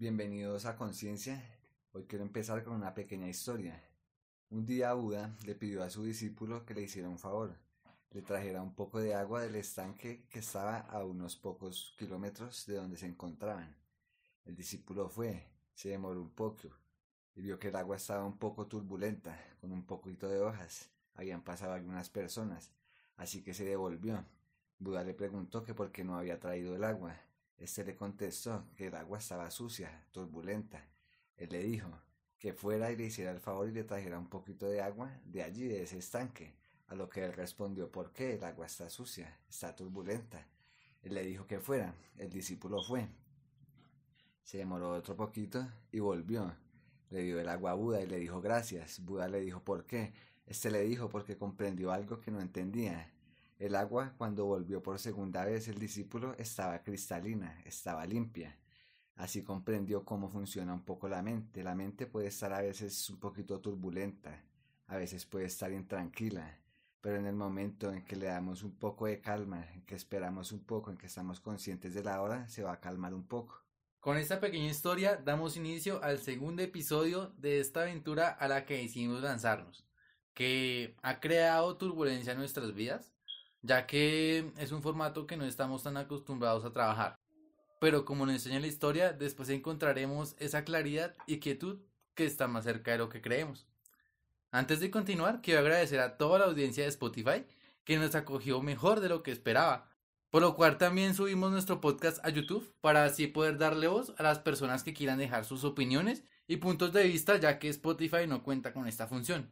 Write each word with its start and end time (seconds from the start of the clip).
Bienvenidos 0.00 0.64
a 0.64 0.76
Conciencia. 0.76 1.42
Hoy 1.90 2.04
quiero 2.04 2.24
empezar 2.24 2.62
con 2.62 2.74
una 2.74 2.94
pequeña 2.94 3.28
historia. 3.28 3.82
Un 4.48 4.64
día 4.64 4.92
Buda 4.92 5.36
le 5.44 5.56
pidió 5.56 5.82
a 5.82 5.90
su 5.90 6.04
discípulo 6.04 6.64
que 6.64 6.72
le 6.72 6.82
hiciera 6.82 7.08
un 7.08 7.18
favor, 7.18 7.56
le 8.12 8.22
trajera 8.22 8.62
un 8.62 8.76
poco 8.76 9.00
de 9.00 9.16
agua 9.16 9.42
del 9.42 9.56
estanque 9.56 10.24
que 10.30 10.38
estaba 10.38 10.78
a 10.78 11.04
unos 11.04 11.34
pocos 11.34 11.96
kilómetros 11.98 12.64
de 12.66 12.76
donde 12.76 12.96
se 12.96 13.06
encontraban. 13.06 13.74
El 14.44 14.54
discípulo 14.54 15.08
fue, 15.08 15.48
se 15.74 15.88
demoró 15.88 16.22
un 16.22 16.30
poco 16.30 16.68
y 17.34 17.42
vio 17.42 17.58
que 17.58 17.66
el 17.66 17.74
agua 17.74 17.96
estaba 17.96 18.24
un 18.24 18.38
poco 18.38 18.68
turbulenta, 18.68 19.36
con 19.60 19.72
un 19.72 19.84
poquito 19.84 20.28
de 20.28 20.40
hojas. 20.40 20.92
Habían 21.14 21.42
pasado 21.42 21.72
algunas 21.72 22.08
personas, 22.08 22.70
así 23.16 23.42
que 23.42 23.52
se 23.52 23.64
devolvió. 23.64 24.24
Buda 24.78 25.02
le 25.02 25.14
preguntó 25.14 25.64
que 25.64 25.74
por 25.74 25.90
qué 25.90 26.04
no 26.04 26.16
había 26.16 26.38
traído 26.38 26.76
el 26.76 26.84
agua. 26.84 27.16
Este 27.58 27.84
le 27.84 27.96
contestó 27.96 28.64
que 28.76 28.86
el 28.86 28.94
agua 28.94 29.18
estaba 29.18 29.50
sucia, 29.50 30.06
turbulenta. 30.12 30.86
Él 31.36 31.48
le 31.50 31.64
dijo 31.64 31.90
que 32.38 32.52
fuera 32.52 32.92
y 32.92 32.96
le 32.96 33.06
hiciera 33.06 33.32
el 33.32 33.40
favor 33.40 33.68
y 33.68 33.72
le 33.72 33.84
trajera 33.84 34.18
un 34.18 34.28
poquito 34.28 34.66
de 34.66 34.80
agua 34.80 35.10
de 35.24 35.42
allí, 35.42 35.64
de 35.64 35.82
ese 35.82 35.98
estanque. 35.98 36.54
A 36.86 36.94
lo 36.94 37.08
que 37.08 37.24
él 37.24 37.32
respondió, 37.32 37.90
¿por 37.90 38.12
qué? 38.12 38.34
El 38.34 38.44
agua 38.44 38.66
está 38.66 38.88
sucia, 38.88 39.38
está 39.48 39.74
turbulenta. 39.74 40.46
Él 41.02 41.14
le 41.14 41.24
dijo 41.24 41.46
que 41.46 41.58
fuera. 41.58 41.94
El 42.16 42.30
discípulo 42.30 42.82
fue. 42.82 43.08
Se 44.42 44.58
demoró 44.58 44.90
otro 44.90 45.16
poquito 45.16 45.66
y 45.92 45.98
volvió. 45.98 46.54
Le 47.10 47.22
dio 47.22 47.40
el 47.40 47.48
agua 47.48 47.72
a 47.72 47.74
Buda 47.74 48.00
y 48.00 48.06
le 48.06 48.18
dijo 48.18 48.40
gracias. 48.40 49.00
Buda 49.00 49.28
le 49.28 49.40
dijo 49.40 49.62
¿por 49.62 49.84
qué? 49.84 50.12
Este 50.46 50.70
le 50.70 50.82
dijo 50.82 51.08
porque 51.08 51.36
comprendió 51.36 51.92
algo 51.92 52.20
que 52.20 52.30
no 52.30 52.40
entendía. 52.40 53.12
El 53.58 53.74
agua, 53.74 54.14
cuando 54.16 54.44
volvió 54.44 54.80
por 54.80 55.00
segunda 55.00 55.44
vez 55.44 55.66
el 55.66 55.80
discípulo, 55.80 56.34
estaba 56.38 56.84
cristalina, 56.84 57.60
estaba 57.64 58.06
limpia. 58.06 58.56
Así 59.16 59.42
comprendió 59.42 60.04
cómo 60.04 60.28
funciona 60.28 60.72
un 60.72 60.84
poco 60.84 61.08
la 61.08 61.22
mente. 61.22 61.64
La 61.64 61.74
mente 61.74 62.06
puede 62.06 62.28
estar 62.28 62.52
a 62.52 62.60
veces 62.60 63.10
un 63.10 63.18
poquito 63.18 63.60
turbulenta, 63.60 64.44
a 64.86 64.96
veces 64.96 65.26
puede 65.26 65.46
estar 65.46 65.72
intranquila, 65.72 66.56
pero 67.00 67.16
en 67.16 67.26
el 67.26 67.34
momento 67.34 67.92
en 67.92 68.04
que 68.04 68.14
le 68.14 68.26
damos 68.26 68.62
un 68.62 68.76
poco 68.76 69.06
de 69.06 69.20
calma, 69.20 69.66
en 69.74 69.82
que 69.82 69.96
esperamos 69.96 70.52
un 70.52 70.60
poco, 70.64 70.92
en 70.92 70.96
que 70.96 71.06
estamos 71.06 71.40
conscientes 71.40 71.94
de 71.94 72.04
la 72.04 72.22
hora, 72.22 72.46
se 72.46 72.62
va 72.62 72.74
a 72.74 72.80
calmar 72.80 73.12
un 73.12 73.26
poco. 73.26 73.64
Con 73.98 74.18
esta 74.18 74.38
pequeña 74.38 74.70
historia 74.70 75.16
damos 75.16 75.56
inicio 75.56 76.00
al 76.04 76.20
segundo 76.20 76.62
episodio 76.62 77.34
de 77.38 77.58
esta 77.58 77.82
aventura 77.82 78.28
a 78.28 78.46
la 78.46 78.64
que 78.64 78.78
decidimos 78.78 79.20
lanzarnos, 79.20 79.84
que 80.32 80.96
ha 81.02 81.18
creado 81.18 81.76
turbulencia 81.76 82.34
en 82.34 82.38
nuestras 82.38 82.72
vidas, 82.72 83.17
ya 83.68 83.86
que 83.86 84.50
es 84.56 84.72
un 84.72 84.82
formato 84.82 85.26
que 85.26 85.36
no 85.36 85.44
estamos 85.44 85.82
tan 85.82 85.98
acostumbrados 85.98 86.64
a 86.64 86.72
trabajar. 86.72 87.18
Pero 87.80 88.04
como 88.04 88.24
nos 88.24 88.34
enseña 88.36 88.60
la 88.60 88.66
historia, 88.66 89.12
después 89.12 89.50
encontraremos 89.50 90.34
esa 90.38 90.64
claridad 90.64 91.14
y 91.26 91.38
quietud 91.38 91.78
que 92.14 92.24
está 92.24 92.48
más 92.48 92.64
cerca 92.64 92.92
de 92.92 92.98
lo 92.98 93.10
que 93.10 93.20
creemos. 93.20 93.68
Antes 94.50 94.80
de 94.80 94.90
continuar, 94.90 95.42
quiero 95.42 95.60
agradecer 95.60 96.00
a 96.00 96.16
toda 96.16 96.38
la 96.38 96.46
audiencia 96.46 96.82
de 96.82 96.88
Spotify 96.88 97.44
que 97.84 97.98
nos 97.98 98.14
acogió 98.14 98.62
mejor 98.62 99.00
de 99.00 99.10
lo 99.10 99.22
que 99.22 99.32
esperaba, 99.32 99.90
por 100.30 100.40
lo 100.40 100.54
cual 100.54 100.78
también 100.78 101.14
subimos 101.14 101.52
nuestro 101.52 101.80
podcast 101.82 102.24
a 102.24 102.30
YouTube 102.30 102.74
para 102.80 103.04
así 103.04 103.26
poder 103.26 103.58
darle 103.58 103.86
voz 103.86 104.14
a 104.16 104.22
las 104.22 104.38
personas 104.38 104.82
que 104.82 104.94
quieran 104.94 105.18
dejar 105.18 105.44
sus 105.44 105.62
opiniones 105.64 106.24
y 106.46 106.56
puntos 106.56 106.92
de 106.94 107.04
vista 107.04 107.36
ya 107.36 107.58
que 107.58 107.68
Spotify 107.68 108.26
no 108.26 108.42
cuenta 108.42 108.72
con 108.72 108.88
esta 108.88 109.06
función. 109.06 109.50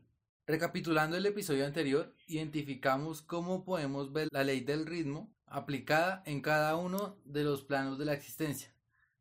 Recapitulando 0.49 1.17
el 1.17 1.27
episodio 1.27 1.67
anterior, 1.67 2.15
identificamos 2.29 3.21
cómo 3.21 3.65
podemos 3.65 4.13
ver 4.13 4.29
la 4.31 4.45
ley 4.45 4.61
del 4.61 4.87
ritmo 4.87 5.35
aplicada 5.45 6.23
en 6.25 6.41
cada 6.41 6.77
uno 6.77 7.17
de 7.25 7.43
los 7.43 7.65
planos 7.65 7.99
de 7.99 8.05
la 8.05 8.13
existencia. 8.13 8.73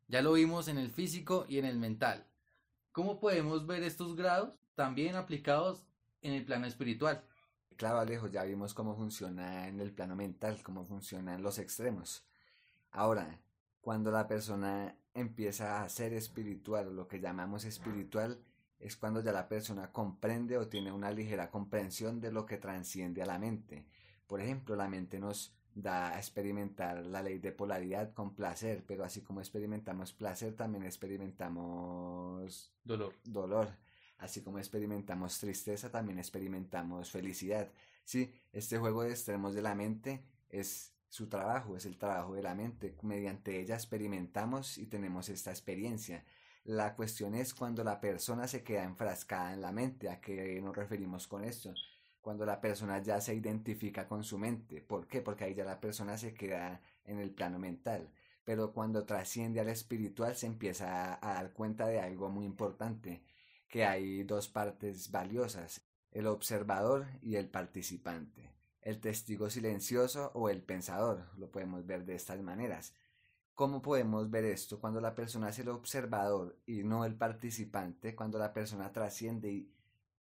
Ya 0.06 0.22
lo 0.22 0.34
vimos 0.34 0.68
en 0.68 0.78
el 0.78 0.88
físico 0.88 1.44
y 1.48 1.58
en 1.58 1.64
el 1.64 1.78
mental. 1.78 2.28
¿Cómo 2.92 3.18
podemos 3.18 3.66
ver 3.66 3.82
estos 3.82 4.14
grados 4.14 4.54
también 4.76 5.16
aplicados 5.16 5.84
en 6.22 6.32
el 6.32 6.44
plano 6.44 6.68
espiritual? 6.68 7.24
Claro, 7.76 7.98
Alejo, 7.98 8.28
ya 8.28 8.44
vimos 8.44 8.72
cómo 8.72 8.94
funciona 8.94 9.66
en 9.66 9.80
el 9.80 9.92
plano 9.92 10.14
mental, 10.14 10.62
cómo 10.62 10.86
funcionan 10.86 11.42
los 11.42 11.58
extremos. 11.58 12.24
Ahora, 12.92 13.40
cuando 13.80 14.12
la 14.12 14.28
persona 14.28 14.96
empieza 15.12 15.82
a 15.82 15.88
ser 15.88 16.12
espiritual, 16.12 16.94
lo 16.94 17.08
que 17.08 17.18
llamamos 17.18 17.64
espiritual, 17.64 18.38
es 18.78 18.96
cuando 18.96 19.20
ya 19.22 19.32
la 19.32 19.48
persona 19.48 19.90
comprende 19.92 20.58
o 20.58 20.68
tiene 20.68 20.92
una 20.92 21.10
ligera 21.10 21.50
comprensión 21.50 22.20
de 22.20 22.32
lo 22.32 22.46
que 22.46 22.58
transciende 22.58 23.22
a 23.22 23.26
la 23.26 23.38
mente. 23.38 23.86
Por 24.26 24.40
ejemplo, 24.40 24.76
la 24.76 24.88
mente 24.88 25.18
nos 25.18 25.54
da 25.74 26.14
a 26.14 26.18
experimentar 26.18 27.04
la 27.04 27.22
ley 27.22 27.38
de 27.38 27.52
polaridad 27.52 28.12
con 28.14 28.34
placer, 28.34 28.84
pero 28.86 29.04
así 29.04 29.20
como 29.20 29.40
experimentamos 29.40 30.12
placer, 30.12 30.54
también 30.54 30.84
experimentamos 30.84 32.72
dolor. 32.82 33.14
Dolor. 33.24 33.68
Así 34.18 34.40
como 34.42 34.58
experimentamos 34.58 35.38
tristeza, 35.38 35.90
también 35.90 36.18
experimentamos 36.18 37.10
felicidad. 37.10 37.70
Sí, 38.04 38.32
este 38.52 38.78
juego 38.78 39.02
de 39.02 39.10
extremos 39.10 39.54
de 39.54 39.62
la 39.62 39.74
mente 39.74 40.24
es 40.48 40.94
su 41.08 41.28
trabajo, 41.28 41.76
es 41.76 41.84
el 41.84 41.98
trabajo 41.98 42.34
de 42.34 42.42
la 42.42 42.54
mente. 42.54 42.96
Mediante 43.02 43.60
ella 43.60 43.74
experimentamos 43.74 44.78
y 44.78 44.86
tenemos 44.86 45.28
esta 45.28 45.50
experiencia. 45.50 46.24
La 46.66 46.96
cuestión 46.96 47.36
es 47.36 47.54
cuando 47.54 47.84
la 47.84 48.00
persona 48.00 48.48
se 48.48 48.64
queda 48.64 48.82
enfrascada 48.82 49.52
en 49.52 49.60
la 49.60 49.70
mente. 49.70 50.10
¿A 50.10 50.20
qué 50.20 50.60
nos 50.60 50.74
referimos 50.74 51.28
con 51.28 51.44
esto? 51.44 51.72
Cuando 52.20 52.44
la 52.44 52.60
persona 52.60 53.00
ya 53.00 53.20
se 53.20 53.36
identifica 53.36 54.08
con 54.08 54.24
su 54.24 54.36
mente. 54.36 54.80
¿Por 54.80 55.06
qué? 55.06 55.20
Porque 55.20 55.44
ahí 55.44 55.54
ya 55.54 55.64
la 55.64 55.78
persona 55.80 56.18
se 56.18 56.34
queda 56.34 56.80
en 57.04 57.20
el 57.20 57.30
plano 57.30 57.60
mental. 57.60 58.10
Pero 58.44 58.72
cuando 58.72 59.04
trasciende 59.04 59.60
al 59.60 59.68
espiritual 59.68 60.34
se 60.34 60.48
empieza 60.48 61.14
a, 61.14 61.34
dar 61.34 61.52
cuenta 61.52 61.86
de 61.86 62.00
algo 62.00 62.30
muy 62.30 62.44
importante, 62.44 63.22
que 63.68 63.84
hay 63.84 64.24
dos 64.24 64.48
partes 64.48 65.12
valiosas, 65.12 65.82
el 66.10 66.26
observador 66.26 67.06
y 67.22 67.36
el 67.36 67.48
participante, 67.48 68.50
el 68.82 69.00
testigo 69.00 69.50
silencioso 69.50 70.32
o 70.34 70.48
el 70.48 70.62
pensador, 70.64 71.30
lo 71.36 71.48
podemos 71.48 71.86
ver 71.86 72.04
de 72.04 72.16
estas 72.16 72.42
maneras. 72.42 72.92
¿Cómo 73.56 73.80
podemos 73.80 74.30
ver 74.30 74.44
esto? 74.44 74.78
Cuando 74.78 75.00
la 75.00 75.14
persona 75.14 75.48
es 75.48 75.58
el 75.58 75.70
observador 75.70 76.58
y 76.66 76.82
no 76.82 77.06
el 77.06 77.14
participante, 77.16 78.14
cuando 78.14 78.38
la 78.38 78.52
persona 78.52 78.92
trasciende 78.92 79.50
y 79.50 79.72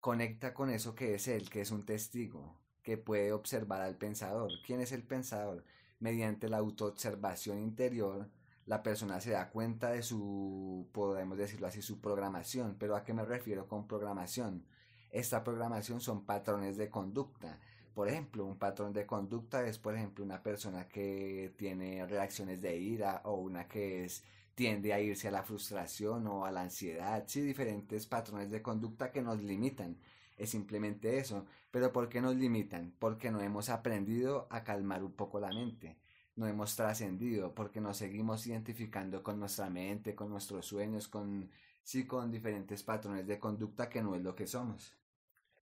conecta 0.01 0.53
con 0.53 0.69
eso 0.69 0.95
que 0.95 1.15
es 1.15 1.29
él, 1.29 1.49
que 1.49 1.63
es 1.63 1.71
un 1.71 1.87
testigo, 1.87 2.61
que 2.83 2.99
puede 2.99 3.33
observar 3.33 3.81
al 3.81 3.97
pensador. 3.97 4.53
¿Quién 4.67 4.83
es 4.83 4.93
el 4.93 5.03
pensador? 5.03 5.65
Mediante 5.99 6.51
la 6.51 6.59
autoobservación 6.59 7.59
interior, 7.59 8.29
la 8.67 8.83
persona 8.83 9.19
se 9.19 9.31
da 9.31 9.49
cuenta 9.49 9.93
de 9.93 10.03
su, 10.03 10.91
podemos 10.93 11.39
decirlo 11.39 11.69
así, 11.69 11.81
su 11.81 12.03
programación. 12.03 12.77
Pero 12.79 12.97
¿a 12.97 13.03
qué 13.03 13.15
me 13.15 13.25
refiero 13.25 13.67
con 13.67 13.89
programación? 13.89 14.67
Esta 15.11 15.43
programación 15.43 16.03
son 16.03 16.27
patrones 16.27 16.77
de 16.77 16.91
conducta 16.91 17.59
por 17.95 18.09
ejemplo, 18.09 18.45
un 18.45 18.59
patrón 18.59 18.93
de 18.93 19.07
conducta 19.07 19.67
es, 19.67 19.79
por 19.79 19.95
ejemplo, 19.95 20.25
una 20.25 20.43
persona 20.43 20.89
que 20.89 21.55
tiene 21.57 22.07
reacciones 22.07 22.61
de 22.63 22.77
ira 22.77 23.23
o 23.25 23.35
una 23.35 23.69
que 23.69 24.05
es, 24.05 24.25
tiende 24.55 24.93
a 24.93 25.01
irse 25.01 25.29
a 25.29 25.31
la 25.31 25.43
frustración 25.43 26.27
o 26.27 26.45
a 26.47 26.51
la 26.51 26.63
ansiedad. 26.63 27.25
Sí, 27.27 27.41
diferentes 27.41 28.07
patrones 28.07 28.51
de 28.51 28.63
conducta 28.63 29.11
que 29.13 29.23
nos 29.23 29.43
limitan. 29.43 29.97
Es 30.37 30.51
simplemente 30.51 31.19
eso. 31.19 31.47
Pero 31.71 31.93
¿por 31.93 32.09
qué 32.09 32.21
nos 32.21 32.37
limitan? 32.37 32.95
Porque 32.99 33.31
no 33.31 33.41
hemos 33.41 33.69
aprendido 33.69 34.47
a 34.51 34.65
calmar 34.65 35.03
un 35.05 35.13
poco 35.13 35.41
la 35.41 35.49
mente. 35.53 35.97
No 36.37 36.47
hemos 36.47 36.77
trascendido 36.77 37.55
porque 37.55 37.81
nos 37.81 37.99
seguimos 37.99 38.47
identificando 38.47 39.23
con 39.23 39.39
nuestra 39.39 39.71
mente, 39.71 40.15
con 40.15 40.31
nuestros 40.31 40.67
sueños, 40.67 41.09
con 41.09 41.51
sí, 41.83 42.07
con 42.07 42.31
diferentes 42.31 42.83
patrones 42.83 43.27
de 43.27 43.39
conducta 43.39 43.89
que 43.89 44.03
no 44.03 44.15
es 44.15 44.23
lo 44.23 44.35
que 44.35 44.47
somos. 44.47 44.95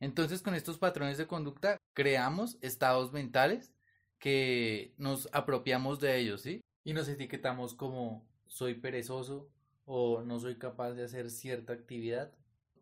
Entonces, 0.01 0.43
con 0.43 0.55
estos 0.55 0.79
patrones 0.79 1.19
de 1.19 1.27
conducta 1.27 1.77
creamos 1.93 2.59
estados 2.63 3.13
mentales 3.13 3.73
que 4.19 4.95
nos 4.97 5.29
apropiamos 5.33 6.01
de 6.01 6.19
ellos, 6.19 6.41
¿sí? 6.43 6.63
Y 6.85 6.95
nos 6.95 7.09
etiquetamos 7.09 7.75
como 7.75 8.27
soy 8.47 8.75
perezoso 8.75 9.51
o 9.85 10.23
no 10.23 10.41
soy 10.41 10.57
capaz 10.57 10.93
de 10.93 11.05
hacer 11.05 11.31
cierta 11.31 11.73
actividad, 11.73 12.33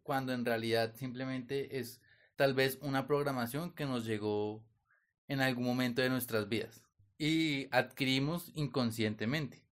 cuando 0.03 0.33
en 0.33 0.45
realidad 0.45 0.95
simplemente 0.97 1.79
es 1.79 2.01
tal 2.37 2.55
vez 2.55 2.79
una 2.81 3.07
programación 3.07 3.75
que 3.75 3.85
nos 3.85 4.07
llegó 4.07 4.65
en 5.27 5.41
algún 5.41 5.65
momento 5.65 6.03
de 6.03 6.09
nuestras 6.09 6.49
vidas 6.49 6.85
y 7.19 7.69
adquirimos 7.73 8.53
inconscientemente. 8.55 9.65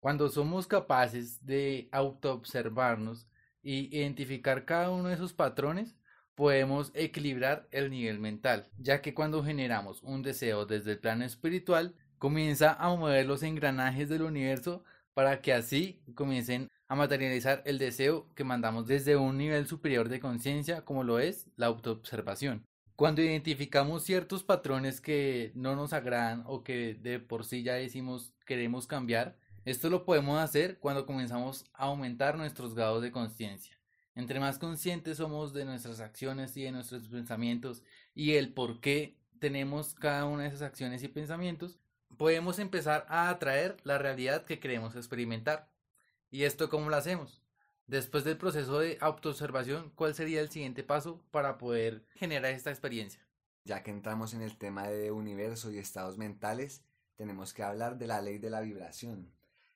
Cuando 0.00 0.28
somos 0.28 0.66
capaces 0.66 1.44
de 1.44 1.88
autoobservarnos 1.92 3.28
y 3.62 3.96
identificar 3.96 4.64
cada 4.64 4.90
uno 4.90 5.08
de 5.08 5.14
esos 5.14 5.32
patrones, 5.32 5.96
podemos 6.34 6.90
equilibrar 6.94 7.68
el 7.70 7.90
nivel 7.90 8.18
mental, 8.18 8.68
ya 8.78 9.02
que 9.02 9.14
cuando 9.14 9.44
generamos 9.44 10.02
un 10.02 10.22
deseo 10.22 10.66
desde 10.66 10.92
el 10.92 10.98
plano 10.98 11.24
espiritual, 11.24 11.94
comienza 12.18 12.74
a 12.74 12.94
mover 12.94 13.26
los 13.26 13.42
engranajes 13.42 14.08
del 14.08 14.22
universo 14.22 14.84
para 15.14 15.40
que 15.40 15.52
así 15.52 16.02
comiencen 16.14 16.68
a 16.88 16.94
materializar 16.96 17.62
el 17.64 17.78
deseo 17.78 18.28
que 18.34 18.44
mandamos 18.44 18.86
desde 18.86 19.16
un 19.16 19.38
nivel 19.38 19.66
superior 19.66 20.08
de 20.08 20.20
conciencia 20.20 20.84
como 20.84 21.04
lo 21.04 21.18
es 21.18 21.46
la 21.56 21.66
autoobservación. 21.66 22.64
Cuando 22.96 23.22
identificamos 23.22 24.04
ciertos 24.04 24.44
patrones 24.44 25.00
que 25.00 25.52
no 25.54 25.74
nos 25.76 25.92
agradan 25.92 26.44
o 26.46 26.62
que 26.62 26.94
de 26.94 27.18
por 27.18 27.44
sí 27.44 27.62
ya 27.62 27.74
decimos 27.74 28.34
queremos 28.46 28.86
cambiar, 28.86 29.36
Esto 29.64 29.88
lo 29.88 30.04
podemos 30.04 30.38
hacer 30.38 30.78
cuando 30.78 31.06
comenzamos 31.06 31.64
a 31.72 31.84
aumentar 31.84 32.36
nuestros 32.36 32.74
grados 32.74 33.02
de 33.02 33.10
conciencia. 33.10 33.78
Entre 34.14 34.38
más 34.38 34.58
conscientes 34.58 35.16
somos 35.16 35.52
de 35.52 35.64
nuestras 35.64 36.00
acciones 36.00 36.56
y 36.56 36.62
de 36.62 36.72
nuestros 36.72 37.08
pensamientos 37.08 37.82
y 38.14 38.34
el 38.34 38.52
por 38.52 38.80
qué 38.80 39.16
tenemos 39.40 39.94
cada 39.94 40.24
una 40.26 40.44
de 40.44 40.48
esas 40.48 40.62
acciones 40.62 41.02
y 41.02 41.08
pensamientos, 41.08 41.78
podemos 42.16 42.58
empezar 42.58 43.06
a 43.08 43.28
atraer 43.28 43.76
la 43.82 43.98
realidad 43.98 44.44
que 44.44 44.60
queremos 44.60 44.94
experimentar. 44.94 45.68
¿Y 46.30 46.44
esto 46.44 46.68
cómo 46.70 46.90
lo 46.90 46.96
hacemos? 46.96 47.42
Después 47.86 48.24
del 48.24 48.38
proceso 48.38 48.78
de 48.78 48.96
autoobservación, 49.00 49.90
¿cuál 49.94 50.14
sería 50.14 50.40
el 50.40 50.48
siguiente 50.48 50.82
paso 50.82 51.22
para 51.30 51.58
poder 51.58 52.06
generar 52.14 52.52
esta 52.52 52.70
experiencia? 52.70 53.20
Ya 53.64 53.82
que 53.82 53.90
entramos 53.90 54.32
en 54.32 54.42
el 54.42 54.56
tema 54.56 54.88
de 54.88 55.10
universo 55.10 55.70
y 55.70 55.78
estados 55.78 56.16
mentales, 56.16 56.82
tenemos 57.16 57.52
que 57.52 57.62
hablar 57.62 57.98
de 57.98 58.06
la 58.06 58.22
ley 58.22 58.38
de 58.38 58.50
la 58.50 58.60
vibración. 58.60 59.30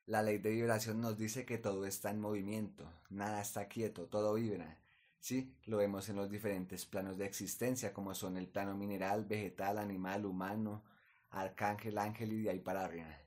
La 0.08 0.22
ley 0.22 0.38
de 0.38 0.48
vibración 0.48 1.02
nos 1.02 1.18
dice 1.18 1.44
que 1.44 1.58
todo 1.58 1.84
está 1.84 2.08
en 2.08 2.18
movimiento, 2.18 2.90
nada 3.10 3.42
está 3.42 3.68
quieto, 3.68 4.06
todo 4.06 4.32
vibra. 4.32 4.78
Sí, 5.20 5.54
lo 5.66 5.76
vemos 5.76 6.08
en 6.08 6.16
los 6.16 6.30
diferentes 6.30 6.86
planos 6.86 7.18
de 7.18 7.26
existencia, 7.26 7.92
como 7.92 8.14
son 8.14 8.38
el 8.38 8.48
plano 8.48 8.74
mineral, 8.74 9.26
vegetal, 9.26 9.76
animal, 9.76 10.24
humano, 10.24 10.82
arcángel, 11.28 11.98
ángel 11.98 12.32
y 12.32 12.40
de 12.40 12.48
ahí 12.48 12.58
para 12.58 12.86
arriba. 12.86 13.18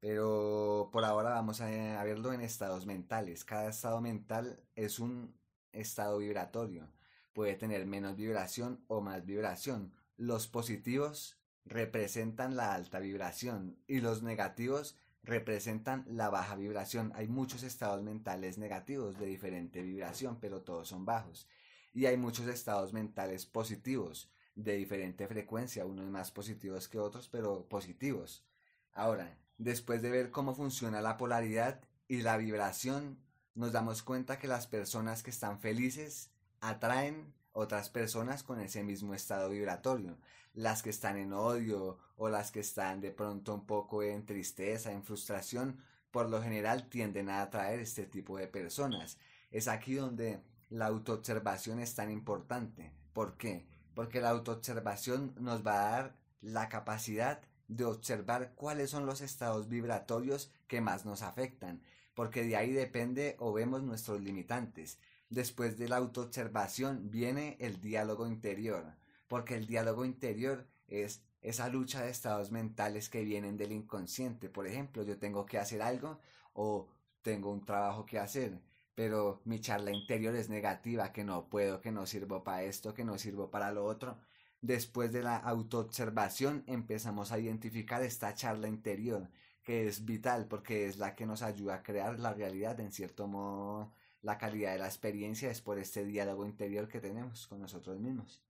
Pero 0.00 0.88
por 0.90 1.04
ahora 1.04 1.28
vamos 1.28 1.60
a, 1.60 1.66
verlo 2.04 2.32
en 2.32 2.40
estados 2.40 2.86
mentales. 2.86 3.44
Cada 3.44 3.68
estado 3.68 4.00
mental 4.00 4.58
es 4.76 5.00
un 5.00 5.34
estado 5.72 6.16
vibratorio. 6.16 6.88
Puede 7.34 7.54
tener 7.54 7.84
menos 7.84 8.16
vibración 8.16 8.82
o 8.86 9.02
más 9.02 9.26
vibración. 9.26 9.92
Los 10.16 10.46
positivos 10.46 11.36
representan 11.66 12.56
la 12.56 12.72
alta 12.72 12.98
vibración 12.98 13.76
y 13.86 14.00
los 14.00 14.22
negativos 14.22 14.96
representan 15.24 16.04
la 16.08 16.28
baja 16.28 16.54
vibración. 16.54 17.12
Hay 17.14 17.28
muchos 17.28 17.62
estados 17.62 18.02
mentales 18.02 18.58
negativos 18.58 19.18
de 19.18 19.26
diferente 19.26 19.82
vibración, 19.82 20.38
pero 20.40 20.62
todos 20.62 20.88
son 20.88 21.04
bajos. 21.04 21.48
Y 21.92 22.06
hay 22.06 22.16
muchos 22.16 22.46
estados 22.46 22.92
mentales 22.92 23.46
positivos 23.46 24.30
de 24.54 24.76
diferente 24.76 25.26
frecuencia, 25.26 25.86
unos 25.86 26.06
más 26.10 26.30
positivos 26.30 26.88
que 26.88 26.98
otros, 26.98 27.28
pero 27.28 27.66
positivos. 27.68 28.44
Ahora, 28.92 29.36
después 29.58 30.02
de 30.02 30.10
ver 30.10 30.30
cómo 30.30 30.54
funciona 30.54 31.00
la 31.00 31.16
polaridad 31.16 31.80
y 32.06 32.22
la 32.22 32.36
vibración, 32.36 33.18
nos 33.54 33.72
damos 33.72 34.02
cuenta 34.02 34.38
que 34.38 34.48
las 34.48 34.66
personas 34.66 35.22
que 35.22 35.30
están 35.30 35.58
felices 35.58 36.30
atraen 36.60 37.32
otras 37.52 37.88
personas 37.88 38.42
con 38.42 38.60
ese 38.60 38.82
mismo 38.82 39.14
estado 39.14 39.48
vibratorio. 39.48 40.18
Las 40.54 40.82
que 40.82 40.90
están 40.90 41.18
en 41.18 41.32
odio 41.32 41.98
o 42.16 42.28
las 42.28 42.50
que 42.50 42.60
están 42.60 43.00
de 43.00 43.10
pronto 43.10 43.54
un 43.54 43.66
poco 43.66 44.02
en 44.02 44.24
tristeza, 44.24 44.92
en 44.92 45.04
frustración, 45.04 45.78
por 46.10 46.30
lo 46.30 46.40
general 46.42 46.88
tienden 46.88 47.28
a 47.28 47.42
atraer 47.42 47.80
este 47.80 48.06
tipo 48.06 48.38
de 48.38 48.46
personas. 48.46 49.18
Es 49.50 49.68
aquí 49.68 49.94
donde 49.94 50.40
la 50.70 50.86
autoobservación 50.86 51.80
es 51.80 51.94
tan 51.94 52.10
importante. 52.10 52.92
¿Por 53.12 53.36
qué? 53.36 53.66
Porque 53.94 54.20
la 54.20 54.30
autoobservación 54.30 55.34
nos 55.38 55.66
va 55.66 55.72
a 55.72 55.90
dar 55.90 56.16
la 56.40 56.68
capacidad 56.68 57.40
de 57.68 57.84
observar 57.84 58.52
cuáles 58.54 58.90
son 58.90 59.06
los 59.06 59.20
estados 59.20 59.68
vibratorios 59.68 60.52
que 60.68 60.80
más 60.80 61.04
nos 61.04 61.22
afectan, 61.22 61.82
porque 62.14 62.44
de 62.44 62.56
ahí 62.56 62.72
depende 62.72 63.36
o 63.38 63.52
vemos 63.52 63.82
nuestros 63.82 64.20
limitantes. 64.20 64.98
Después 65.30 65.78
de 65.78 65.88
la 65.88 65.96
autoobservación 65.96 67.10
viene 67.10 67.56
el 67.60 67.80
diálogo 67.80 68.26
interior, 68.26 68.94
porque 69.28 69.54
el 69.56 69.66
diálogo 69.66 70.04
interior 70.04 70.66
es 70.88 71.22
esa 71.40 71.68
lucha 71.68 72.02
de 72.02 72.10
estados 72.10 72.50
mentales 72.50 73.08
que 73.08 73.22
vienen 73.24 73.56
del 73.56 73.72
inconsciente. 73.72 74.48
Por 74.48 74.66
ejemplo, 74.66 75.02
yo 75.02 75.18
tengo 75.18 75.44
que 75.46 75.58
hacer 75.58 75.82
algo 75.82 76.20
o 76.52 76.88
tengo 77.22 77.50
un 77.50 77.64
trabajo 77.64 78.06
que 78.06 78.18
hacer, 78.18 78.60
pero 78.94 79.42
mi 79.44 79.60
charla 79.60 79.90
interior 79.92 80.34
es 80.36 80.48
negativa, 80.48 81.12
que 81.12 81.24
no 81.24 81.48
puedo, 81.48 81.80
que 81.80 81.92
no 81.92 82.06
sirvo 82.06 82.44
para 82.44 82.62
esto, 82.64 82.94
que 82.94 83.04
no 83.04 83.18
sirvo 83.18 83.50
para 83.50 83.72
lo 83.72 83.84
otro. 83.84 84.18
Después 84.60 85.12
de 85.12 85.22
la 85.22 85.36
autoobservación 85.36 86.64
empezamos 86.66 87.32
a 87.32 87.38
identificar 87.38 88.02
esta 88.02 88.34
charla 88.34 88.68
interior, 88.68 89.28
que 89.62 89.86
es 89.88 90.04
vital 90.04 90.46
porque 90.48 90.86
es 90.86 90.98
la 90.98 91.14
que 91.14 91.26
nos 91.26 91.42
ayuda 91.42 91.76
a 91.76 91.82
crear 91.82 92.18
la 92.20 92.32
realidad 92.32 92.80
en 92.80 92.92
cierto 92.92 93.26
modo 93.26 93.92
la 94.24 94.38
calidad 94.38 94.72
de 94.72 94.78
la 94.78 94.86
experiencia 94.86 95.50
es 95.50 95.60
por 95.60 95.78
este 95.78 96.04
diálogo 96.04 96.46
interior 96.46 96.88
que 96.88 97.00
tenemos 97.00 97.46
con 97.46 97.60
nosotros 97.60 98.00
mismos. 98.00 98.43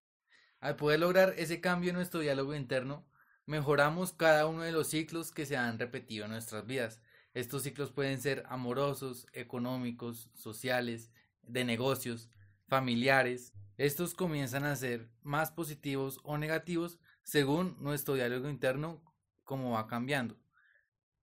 Al 0.65 0.77
poder 0.77 0.99
lograr 0.99 1.35
ese 1.37 1.61
cambio 1.61 1.91
en 1.91 1.97
nuestro 1.97 2.21
diálogo 2.21 2.55
interno, 2.55 3.07
mejoramos 3.45 4.15
cada 4.15 4.47
uno 4.47 4.63
de 4.63 4.73
los 4.73 4.89
ciclos 4.89 5.31
que 5.31 5.45
se 5.45 5.59
han 5.59 5.79
repetido 5.79 6.25
en 6.25 6.31
nuestras 6.31 6.65
vidas. 6.65 7.03
Estos 7.35 7.65
ciclos 7.65 7.93
pueden 7.93 8.19
ser 8.19 8.45
amorosos, 8.47 9.27
económicos, 9.35 10.31
sociales, 10.33 11.13
de 11.43 11.67
negocios, 11.67 12.31
familiares. 12.67 13.53
Estos 13.77 14.15
comienzan 14.15 14.65
a 14.65 14.75
ser 14.75 15.11
más 15.21 15.51
positivos 15.51 16.19
o 16.23 16.39
negativos 16.39 16.99
según 17.25 17.77
nuestro 17.79 18.15
diálogo 18.15 18.49
interno 18.49 19.03
como 19.43 19.73
va 19.73 19.87
cambiando, 19.87 20.39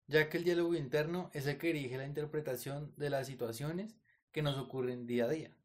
ya 0.05 0.29
que 0.29 0.37
el 0.37 0.43
diálogo 0.43 0.75
interno 0.75 1.31
es 1.33 1.47
el 1.47 1.57
que 1.57 1.73
dirige 1.73 1.97
la 1.97 2.05
interpretación 2.05 2.93
de 2.95 3.09
las 3.09 3.25
situaciones 3.25 3.97
que 4.31 4.43
nos 4.43 4.59
ocurren 4.59 5.07
día 5.07 5.25
a 5.25 5.29
día. 5.29 5.57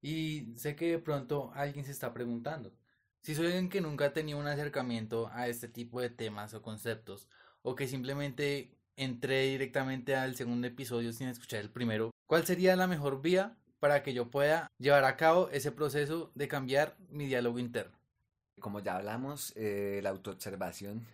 Y 0.00 0.54
sé 0.56 0.74
que 0.74 0.92
de 0.92 0.98
pronto 0.98 1.52
alguien 1.54 1.84
se 1.84 1.92
está 1.92 2.14
preguntando, 2.14 2.74
si 3.24 3.34
soy 3.34 3.46
alguien 3.46 3.70
que 3.70 3.80
nunca 3.80 4.04
ha 4.04 4.12
tenido 4.12 4.38
un 4.38 4.46
acercamiento 4.46 5.30
a 5.32 5.48
este 5.48 5.66
tipo 5.66 5.98
de 5.98 6.10
temas 6.10 6.52
o 6.52 6.60
conceptos, 6.60 7.26
o 7.62 7.74
que 7.74 7.88
simplemente 7.88 8.76
entré 8.96 9.44
directamente 9.44 10.14
al 10.14 10.36
segundo 10.36 10.66
episodio 10.66 11.10
sin 11.10 11.28
escuchar 11.28 11.60
el 11.60 11.70
primero, 11.70 12.10
¿cuál 12.26 12.44
sería 12.44 12.76
la 12.76 12.86
mejor 12.86 13.22
vía 13.22 13.56
para 13.80 14.02
que 14.02 14.12
yo 14.12 14.30
pueda 14.30 14.70
llevar 14.78 15.04
a 15.04 15.16
cabo 15.16 15.48
ese 15.48 15.72
proceso 15.72 16.32
de 16.34 16.48
cambiar 16.48 16.98
mi 17.08 17.26
diálogo 17.26 17.58
interno? 17.58 17.96
Como 18.60 18.80
ya 18.80 18.96
hablamos, 18.96 19.54
eh, 19.56 20.00
la 20.02 20.10
autoobservación. 20.10 21.06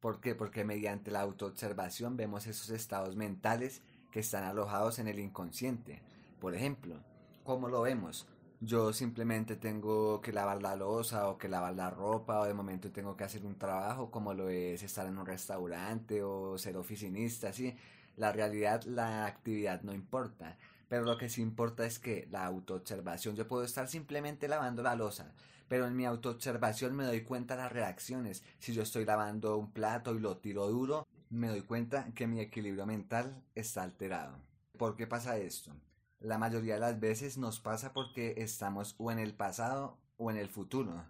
¿Por 0.00 0.20
qué? 0.20 0.34
Porque 0.34 0.64
mediante 0.64 1.12
la 1.12 1.20
autoobservación 1.20 2.16
vemos 2.16 2.48
esos 2.48 2.70
estados 2.70 3.14
mentales 3.14 3.82
que 4.10 4.18
están 4.18 4.42
alojados 4.42 4.98
en 4.98 5.06
el 5.06 5.20
inconsciente. 5.20 6.02
Por 6.40 6.56
ejemplo, 6.56 6.96
¿cómo 7.44 7.68
lo 7.68 7.82
vemos? 7.82 8.26
Yo 8.60 8.92
simplemente 8.92 9.56
tengo 9.56 10.20
que 10.20 10.32
lavar 10.32 10.62
la 10.62 10.76
losa 10.76 11.28
o 11.28 11.36
que 11.38 11.48
lavar 11.48 11.74
la 11.74 11.90
ropa 11.90 12.40
o 12.40 12.44
de 12.46 12.54
momento 12.54 12.90
tengo 12.90 13.16
que 13.16 13.24
hacer 13.24 13.44
un 13.44 13.58
trabajo 13.58 14.10
como 14.10 14.32
lo 14.34 14.48
es 14.48 14.82
estar 14.82 15.06
en 15.06 15.18
un 15.18 15.26
restaurante 15.26 16.22
o 16.22 16.56
ser 16.58 16.76
oficinista, 16.76 17.52
¿sí? 17.52 17.76
La 18.16 18.32
realidad, 18.32 18.82
la 18.84 19.26
actividad 19.26 19.82
no 19.82 19.92
importa, 19.92 20.56
pero 20.88 21.04
lo 21.04 21.18
que 21.18 21.28
sí 21.28 21.42
importa 21.42 21.84
es 21.84 21.98
que 21.98 22.28
la 22.30 22.46
autoobservación, 22.46 23.36
yo 23.36 23.46
puedo 23.46 23.62
estar 23.64 23.88
simplemente 23.88 24.48
lavando 24.48 24.82
la 24.82 24.96
losa, 24.96 25.34
pero 25.68 25.86
en 25.86 25.96
mi 25.96 26.06
autoobservación 26.06 26.96
me 26.96 27.04
doy 27.04 27.22
cuenta 27.22 27.56
de 27.56 27.62
las 27.62 27.72
reacciones. 27.72 28.42
Si 28.58 28.72
yo 28.72 28.82
estoy 28.82 29.04
lavando 29.04 29.58
un 29.58 29.70
plato 29.72 30.14
y 30.14 30.20
lo 30.20 30.38
tiro 30.38 30.66
duro, 30.68 31.06
me 31.30 31.48
doy 31.48 31.62
cuenta 31.62 32.06
que 32.14 32.26
mi 32.26 32.40
equilibrio 32.40 32.86
mental 32.86 33.42
está 33.54 33.82
alterado. 33.82 34.38
¿Por 34.78 34.96
qué 34.96 35.06
pasa 35.06 35.36
esto? 35.38 35.72
La 36.20 36.38
mayoría 36.38 36.74
de 36.74 36.80
las 36.80 36.98
veces 36.98 37.36
nos 37.36 37.60
pasa 37.60 37.92
porque 37.92 38.34
estamos 38.38 38.94
o 38.98 39.12
en 39.12 39.18
el 39.18 39.34
pasado 39.34 39.98
o 40.16 40.30
en 40.30 40.38
el 40.38 40.48
futuro. 40.48 41.04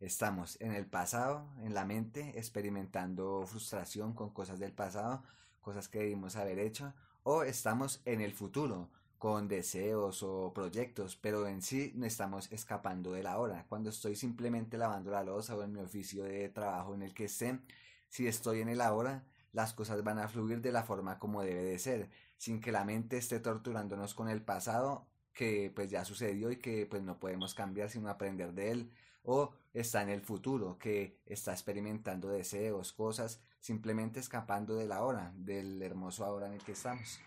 Estamos 0.00 0.60
en 0.60 0.72
el 0.72 0.84
pasado, 0.84 1.46
en 1.62 1.74
la 1.74 1.84
mente, 1.84 2.36
experimentando 2.36 3.44
frustración 3.46 4.14
con 4.14 4.30
cosas 4.30 4.58
del 4.58 4.72
pasado, 4.72 5.22
cosas 5.60 5.88
que 5.88 6.00
debimos 6.00 6.34
haber 6.34 6.58
hecho, 6.58 6.92
o 7.22 7.44
estamos 7.44 8.02
en 8.04 8.20
el 8.20 8.32
futuro, 8.32 8.90
con 9.18 9.48
deseos 9.48 10.22
o 10.24 10.52
proyectos, 10.52 11.16
pero 11.16 11.46
en 11.46 11.62
sí 11.62 11.92
no 11.94 12.06
estamos 12.06 12.50
escapando 12.52 13.12
de 13.12 13.22
la 13.22 13.38
hora. 13.38 13.64
Cuando 13.68 13.90
estoy 13.90 14.16
simplemente 14.16 14.76
lavando 14.76 15.10
la 15.12 15.22
losa 15.22 15.56
o 15.56 15.62
en 15.62 15.72
mi 15.72 15.80
oficio 15.80 16.24
de 16.24 16.48
trabajo 16.48 16.94
en 16.94 17.02
el 17.02 17.14
que 17.14 17.24
esté, 17.24 17.60
si 18.08 18.26
estoy 18.26 18.60
en 18.60 18.68
el 18.68 18.80
ahora, 18.80 19.24
las 19.52 19.74
cosas 19.74 20.02
van 20.04 20.18
a 20.18 20.28
fluir 20.28 20.60
de 20.60 20.72
la 20.72 20.82
forma 20.82 21.18
como 21.18 21.42
debe 21.42 21.62
de 21.62 21.78
ser, 21.78 22.10
sin 22.36 22.60
que 22.60 22.72
la 22.72 22.84
mente 22.84 23.16
esté 23.16 23.40
torturándonos 23.40 24.14
con 24.14 24.28
el 24.28 24.42
pasado 24.42 25.06
que 25.32 25.70
pues 25.74 25.90
ya 25.90 26.04
sucedió 26.04 26.50
y 26.50 26.56
que 26.56 26.86
pues 26.86 27.02
no 27.02 27.20
podemos 27.20 27.54
cambiar 27.54 27.90
sino 27.90 28.08
aprender 28.08 28.52
de 28.54 28.72
él 28.72 28.92
o 29.22 29.52
está 29.72 30.02
en 30.02 30.08
el 30.08 30.20
futuro 30.20 30.78
que 30.78 31.20
está 31.26 31.52
experimentando 31.52 32.28
deseos, 32.28 32.92
cosas, 32.92 33.42
simplemente 33.60 34.20
escapando 34.20 34.74
de 34.74 34.86
la 34.86 35.02
hora, 35.02 35.32
del 35.36 35.82
hermoso 35.82 36.24
ahora 36.24 36.46
en 36.46 36.54
el 36.54 36.62
que 36.62 36.72
estamos. 36.72 37.20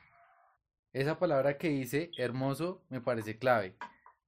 Esa 0.94 1.20
palabra 1.20 1.58
que 1.58 1.70
dice 1.70 2.12
hermoso 2.18 2.84
me 2.90 3.02
parece 3.02 3.38
clave. 3.38 3.78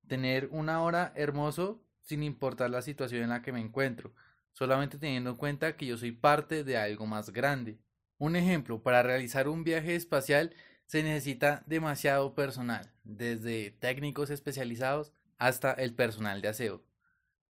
Tener 0.08 0.48
una 0.52 0.82
hora 0.82 1.12
hermoso 1.16 1.82
sin 2.02 2.24
importar 2.24 2.70
la 2.70 2.82
situación 2.82 3.24
en 3.24 3.30
la 3.30 3.42
que 3.42 3.52
me 3.52 3.60
encuentro, 3.60 4.14
solamente 4.54 4.98
teniendo 4.98 5.32
en 5.32 5.36
cuenta 5.36 5.76
que 5.76 5.86
yo 5.88 5.98
soy 5.98 6.12
parte 6.12 6.64
de 6.64 6.78
algo 6.78 7.06
más 7.06 7.32
grande. 7.32 7.78
Un 8.18 8.36
ejemplo, 8.36 8.82
para 8.82 9.04
realizar 9.04 9.48
un 9.48 9.64
viaje 9.64 9.96
espacial 9.96 10.56
se 10.86 11.04
necesita 11.04 11.64
demasiado 11.66 12.36
personal, 12.36 12.92
desde 13.04 13.72
técnicos 13.72 14.30
especializados 14.30 15.14
hasta 15.38 15.74
el 15.74 15.94
personal 15.94 16.42
de 16.42 16.50
aseo. 16.50 16.84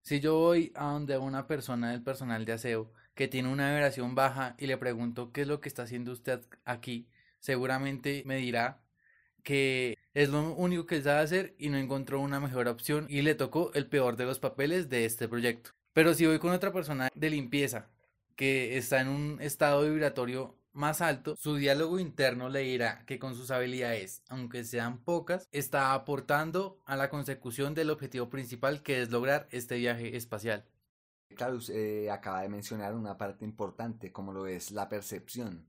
Si 0.02 0.20
yo 0.20 0.38
voy 0.38 0.72
a 0.74 0.86
donde 0.86 1.18
una 1.18 1.46
persona 1.46 1.90
del 1.92 2.02
personal 2.02 2.44
de 2.44 2.52
aseo 2.52 2.92
que 3.14 3.28
tiene 3.28 3.48
una 3.48 3.72
vibración 3.72 4.14
baja 4.14 4.56
y 4.58 4.66
le 4.66 4.76
pregunto 4.78 5.32
qué 5.32 5.42
es 5.42 5.48
lo 5.48 5.60
que 5.60 5.68
está 5.68 5.82
haciendo 5.84 6.12
usted 6.12 6.40
aquí, 6.64 7.08
seguramente 7.40 8.22
me 8.26 8.36
dirá 8.36 8.82
que 9.42 9.98
es 10.14 10.28
lo 10.30 10.54
único 10.54 10.86
que 10.86 11.02
sabe 11.02 11.20
hacer 11.20 11.54
y 11.58 11.68
no 11.68 11.78
encontró 11.78 12.20
una 12.20 12.40
mejor 12.40 12.68
opción 12.68 13.06
y 13.08 13.22
le 13.22 13.34
tocó 13.34 13.72
el 13.74 13.88
peor 13.88 14.16
de 14.16 14.24
los 14.26 14.38
papeles 14.38 14.88
de 14.88 15.04
este 15.04 15.28
proyecto. 15.28 15.72
Pero 15.92 16.14
si 16.14 16.26
voy 16.26 16.38
con 16.38 16.52
otra 16.52 16.72
persona 16.72 17.08
de 17.14 17.30
limpieza 17.30 17.90
que 18.36 18.78
está 18.78 19.00
en 19.00 19.08
un 19.08 19.40
estado 19.40 19.82
vibratorio 19.82 20.56
más 20.72 21.02
alto, 21.02 21.36
su 21.36 21.56
diálogo 21.56 21.98
interno 21.98 22.48
le 22.48 22.60
dirá 22.60 23.04
que 23.04 23.18
con 23.18 23.34
sus 23.34 23.50
habilidades, 23.50 24.22
aunque 24.28 24.64
sean 24.64 25.04
pocas, 25.04 25.46
está 25.52 25.92
aportando 25.92 26.80
a 26.86 26.96
la 26.96 27.10
consecución 27.10 27.74
del 27.74 27.90
objetivo 27.90 28.30
principal 28.30 28.82
que 28.82 29.02
es 29.02 29.10
lograr 29.10 29.48
este 29.50 29.76
viaje 29.76 30.16
espacial. 30.16 30.64
Claro, 31.36 31.56
usted 31.56 32.08
acaba 32.08 32.40
de 32.42 32.48
mencionar 32.48 32.94
una 32.94 33.18
parte 33.18 33.44
importante 33.44 34.12
como 34.12 34.32
lo 34.32 34.46
es 34.46 34.70
la 34.70 34.88
percepción. 34.88 35.66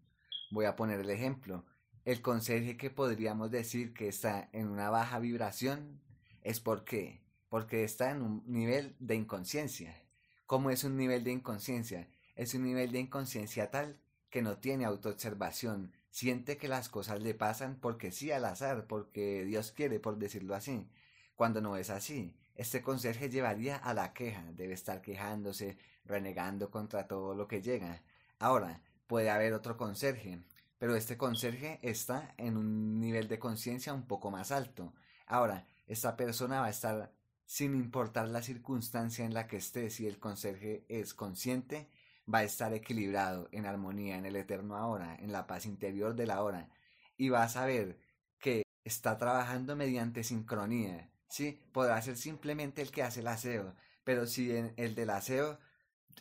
Voy 0.51 0.65
a 0.65 0.75
poner 0.75 1.01
el 1.01 1.09
ejemplo. 1.09 1.65
El 2.05 2.21
conserje 2.21 2.77
que 2.77 2.89
podríamos 2.89 3.51
decir 3.51 3.93
que 3.93 4.07
está 4.07 4.49
en 4.53 4.67
una 4.69 4.89
baja 4.89 5.19
vibración 5.19 6.01
es 6.41 6.59
porque 6.59 7.23
porque 7.53 7.83
está 7.83 8.09
en 8.09 8.23
un 8.23 8.43
nivel 8.47 8.95
de 8.97 9.13
inconsciencia. 9.13 10.02
¿Cómo 10.45 10.69
es 10.69 10.83
un 10.83 10.97
nivel 10.97 11.23
de 11.23 11.31
inconsciencia? 11.31 12.09
Es 12.35 12.53
un 12.53 12.63
nivel 12.63 12.91
de 12.91 12.99
inconsciencia 12.99 13.71
tal 13.71 13.99
que 14.29 14.41
no 14.41 14.57
tiene 14.57 14.85
autoobservación, 14.85 15.93
siente 16.09 16.57
que 16.57 16.67
las 16.67 16.89
cosas 16.89 17.21
le 17.21 17.33
pasan 17.33 17.77
porque 17.79 18.11
sí 18.11 18.31
al 18.31 18.45
azar, 18.45 18.87
porque 18.87 19.45
Dios 19.45 19.71
quiere, 19.71 19.99
por 19.99 20.17
decirlo 20.17 20.55
así. 20.55 20.89
Cuando 21.35 21.61
no 21.61 21.77
es 21.77 21.89
así, 21.89 22.35
este 22.55 22.81
conserje 22.81 23.29
llevaría 23.29 23.77
a 23.77 23.93
la 23.93 24.13
queja, 24.13 24.43
debe 24.53 24.73
estar 24.73 25.01
quejándose, 25.01 25.77
renegando 26.05 26.69
contra 26.69 27.07
todo 27.07 27.33
lo 27.35 27.47
que 27.47 27.61
llega. 27.61 28.01
Ahora, 28.37 28.81
puede 29.07 29.29
haber 29.29 29.53
otro 29.53 29.77
conserje, 29.77 30.43
pero 30.77 30.95
este 30.95 31.17
conserje 31.17 31.79
está 31.81 32.33
en 32.37 32.57
un 32.57 32.99
nivel 32.99 33.27
de 33.27 33.39
conciencia 33.39 33.93
un 33.93 34.05
poco 34.05 34.29
más 34.29 34.51
alto. 34.51 34.93
Ahora, 35.25 35.65
esta 35.87 36.17
persona 36.17 36.59
va 36.59 36.67
a 36.67 36.71
estar 36.71 37.11
sin 37.53 37.75
importar 37.75 38.29
la 38.29 38.41
circunstancia 38.41 39.23
en 39.23 39.35
la 39.35 39.45
que 39.45 39.57
esté, 39.57 39.91
si 39.91 40.07
el 40.07 40.17
conserje 40.17 40.85
es 40.89 41.13
consciente, 41.13 41.87
va 42.27 42.39
a 42.39 42.43
estar 42.43 42.73
equilibrado, 42.73 43.47
en 43.51 43.67
armonía, 43.67 44.17
en 44.17 44.25
el 44.25 44.35
eterno 44.37 44.75
ahora, 44.75 45.15
en 45.21 45.31
la 45.31 45.45
paz 45.45 45.67
interior 45.67 46.15
de 46.15 46.25
la 46.25 46.41
hora, 46.41 46.71
y 47.15 47.29
va 47.29 47.43
a 47.43 47.49
saber 47.49 47.99
que 48.39 48.63
está 48.83 49.19
trabajando 49.19 49.75
mediante 49.75 50.23
sincronía, 50.23 51.11
¿sí? 51.27 51.61
Podrá 51.71 52.01
ser 52.01 52.17
simplemente 52.17 52.81
el 52.81 52.89
que 52.89 53.03
hace 53.03 53.19
el 53.19 53.27
aseo, 53.27 53.75
pero 54.03 54.25
si 54.25 54.49
en 54.49 54.73
el 54.75 54.95
del 54.95 55.11
aseo 55.11 55.59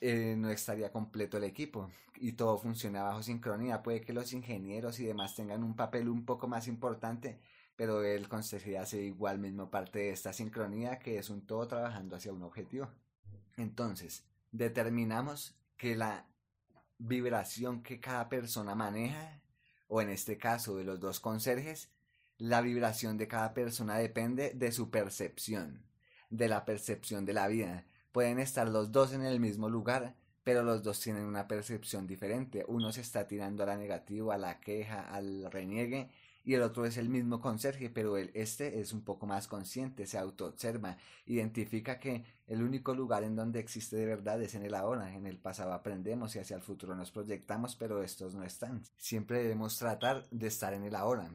eh, 0.02 0.34
no 0.36 0.50
estaría 0.50 0.92
completo 0.92 1.38
el 1.38 1.44
equipo 1.44 1.90
y 2.16 2.32
todo 2.32 2.58
funciona 2.58 3.04
bajo 3.04 3.22
sincronía. 3.22 3.82
Puede 3.82 4.02
que 4.02 4.12
los 4.12 4.34
ingenieros 4.34 5.00
y 5.00 5.06
demás 5.06 5.34
tengan 5.34 5.64
un 5.64 5.76
papel 5.76 6.10
un 6.10 6.26
poco 6.26 6.46
más 6.46 6.68
importante, 6.68 7.40
pero 7.76 8.04
el 8.04 8.28
consejería 8.28 8.82
hace 8.82 9.02
igual 9.02 9.38
mismo 9.38 9.70
parte 9.70 10.00
de 10.00 10.10
esta 10.10 10.32
sincronía 10.32 10.98
que 10.98 11.18
es 11.18 11.30
un 11.30 11.46
todo 11.46 11.66
trabajando 11.66 12.16
hacia 12.16 12.32
un 12.32 12.42
objetivo. 12.42 12.88
Entonces, 13.56 14.24
determinamos 14.50 15.56
que 15.76 15.96
la 15.96 16.26
vibración 16.98 17.82
que 17.82 18.00
cada 18.00 18.28
persona 18.28 18.74
maneja, 18.74 19.40
o 19.88 20.00
en 20.00 20.10
este 20.10 20.38
caso 20.38 20.76
de 20.76 20.84
los 20.84 21.00
dos 21.00 21.20
conserjes, 21.20 21.90
la 22.38 22.60
vibración 22.60 23.18
de 23.18 23.28
cada 23.28 23.54
persona 23.54 23.96
depende 23.98 24.52
de 24.54 24.72
su 24.72 24.90
percepción, 24.90 25.84
de 26.30 26.48
la 26.48 26.64
percepción 26.64 27.24
de 27.24 27.32
la 27.32 27.48
vida. 27.48 27.84
Pueden 28.10 28.38
estar 28.38 28.68
los 28.68 28.92
dos 28.92 29.12
en 29.12 29.24
el 29.24 29.40
mismo 29.40 29.68
lugar, 29.68 30.14
pero 30.44 30.62
los 30.62 30.82
dos 30.82 31.00
tienen 31.00 31.24
una 31.24 31.46
percepción 31.46 32.06
diferente. 32.06 32.64
Uno 32.66 32.92
se 32.92 33.00
está 33.00 33.26
tirando 33.26 33.62
a 33.62 33.66
la 33.66 33.76
negativa, 33.76 34.34
a 34.34 34.38
la 34.38 34.60
queja, 34.60 35.02
al 35.14 35.50
reniegue, 35.50 36.10
y 36.44 36.54
el 36.54 36.62
otro 36.62 36.84
es 36.84 36.96
el 36.96 37.08
mismo 37.08 37.40
conserje, 37.40 37.88
pero 37.90 38.16
el, 38.16 38.30
este 38.34 38.80
es 38.80 38.92
un 38.92 39.02
poco 39.02 39.26
más 39.26 39.46
consciente, 39.46 40.06
se 40.06 40.18
autoobserva, 40.18 40.96
identifica 41.26 41.99
que 42.00 42.25
el 42.46 42.62
único 42.62 42.94
lugar 42.94 43.22
en 43.22 43.37
donde 43.37 43.61
existe 43.61 43.96
de 43.96 44.06
verdad 44.06 44.42
es 44.42 44.54
en 44.54 44.62
el 44.62 44.75
ahora, 44.75 45.14
en 45.14 45.26
el 45.26 45.38
pasado 45.38 45.72
aprendemos 45.72 46.34
y 46.34 46.40
hacia 46.40 46.56
el 46.56 46.62
futuro 46.62 46.94
nos 46.94 47.12
proyectamos, 47.12 47.76
pero 47.76 48.02
estos 48.02 48.34
no 48.34 48.44
están. 48.44 48.82
Siempre 48.96 49.42
debemos 49.42 49.78
tratar 49.78 50.28
de 50.30 50.49
estar 50.49 50.75
en 50.75 50.84
el 50.84 50.96
ahora, 50.96 51.30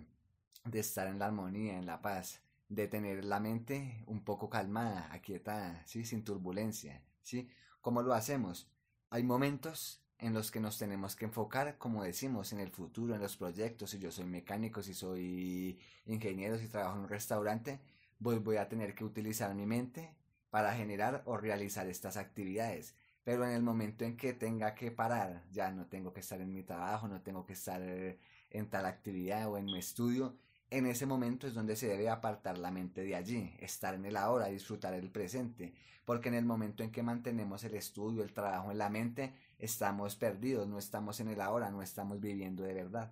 de 0.66 0.80
estar 0.80 1.08
en 1.08 1.20
la 1.20 1.28
armonía, 1.28 1.78
en 1.78 1.86
la 1.86 2.02
paz, 2.02 2.42
de 2.70 2.88
tener 2.88 3.24
la 3.24 3.40
mente 3.40 4.04
un 4.08 4.24
poco 4.24 4.50
calmada, 4.50 5.08
aquietada, 5.12 5.84
¿sí? 5.86 6.04
sin 6.04 6.24
turbulencia. 6.24 7.02
¿sí? 7.24 7.50
¿Cómo 7.82 8.02
lo 8.02 8.14
hacemos? 8.14 8.70
Hay 9.10 9.24
momentos 9.24 10.02
en 10.20 10.34
los 10.34 10.52
que 10.52 10.60
nos 10.60 10.78
tenemos 10.78 11.16
que 11.16 11.26
enfocar, 11.26 11.78
como 11.78 12.04
decimos, 12.04 12.52
en 12.54 12.60
el 12.60 12.72
futuro, 12.72 13.16
en 13.16 13.22
los 13.22 13.38
proyectos. 13.38 13.92
Si 13.92 14.00
yo 14.00 14.12
soy 14.12 14.26
mecánico, 14.26 14.82
si 14.82 14.94
soy 14.94 15.80
ingeniero, 16.06 16.58
si 16.58 16.68
trabajo 16.68 16.96
en 16.98 17.04
un 17.04 17.10
restaurante, 17.10 17.80
pues 18.22 18.44
voy 18.44 18.58
a 18.58 18.68
tener 18.68 18.96
que 18.96 19.04
utilizar 19.04 19.54
mi 19.54 19.66
mente 19.66 20.16
para 20.50 20.74
generar 20.76 21.22
o 21.26 21.38
realizar 21.38 21.88
estas 21.88 22.18
actividades. 22.18 22.96
Pero 23.24 23.46
en 23.46 23.52
el 23.52 23.62
momento 23.62 24.06
en 24.06 24.18
que 24.18 24.34
tenga 24.34 24.74
que 24.74 24.90
parar, 24.92 25.44
ya 25.52 25.72
no 25.72 25.86
tengo 25.88 26.14
que 26.14 26.22
estar 26.22 26.42
en 26.42 26.54
mi 26.54 26.64
trabajo, 26.64 27.08
no 27.08 27.22
tengo 27.22 27.46
que 27.46 27.54
estar 27.54 27.82
en 27.82 28.70
tal 28.70 28.86
actividad 28.86 29.50
o 29.50 29.58
en 29.58 29.66
mi 29.66 29.78
estudio, 29.78 30.38
en 30.70 30.86
ese 30.86 31.06
momento 31.06 31.48
es 31.48 31.54
donde 31.54 31.76
se 31.76 31.88
debe 31.88 32.10
apartar 32.10 32.58
la 32.58 32.72
mente 32.72 33.04
de 33.04 33.16
allí, 33.16 33.54
estar 33.60 33.94
en 33.96 34.06
el 34.06 34.18
ahora, 34.18 34.48
disfrutar 34.48 34.94
el 34.94 35.10
presente, 35.10 35.74
porque 36.04 36.28
en 36.28 36.36
el 36.36 36.46
momento 36.46 36.84
en 36.84 36.92
que 36.92 37.04
mantenemos 37.04 37.64
el 37.64 37.76
estudio, 37.76 38.22
el 38.22 38.34
trabajo 38.34 38.72
en 38.72 38.78
la 38.78 38.90
mente, 38.90 39.34
estamos 39.60 40.16
perdidos, 40.16 40.68
no 40.68 40.78
estamos 40.78 41.20
en 41.20 41.30
el 41.30 41.42
ahora, 41.42 41.70
no 41.72 41.82
estamos 41.82 42.20
viviendo 42.20 42.64
de 42.64 42.74
verdad. 42.74 43.12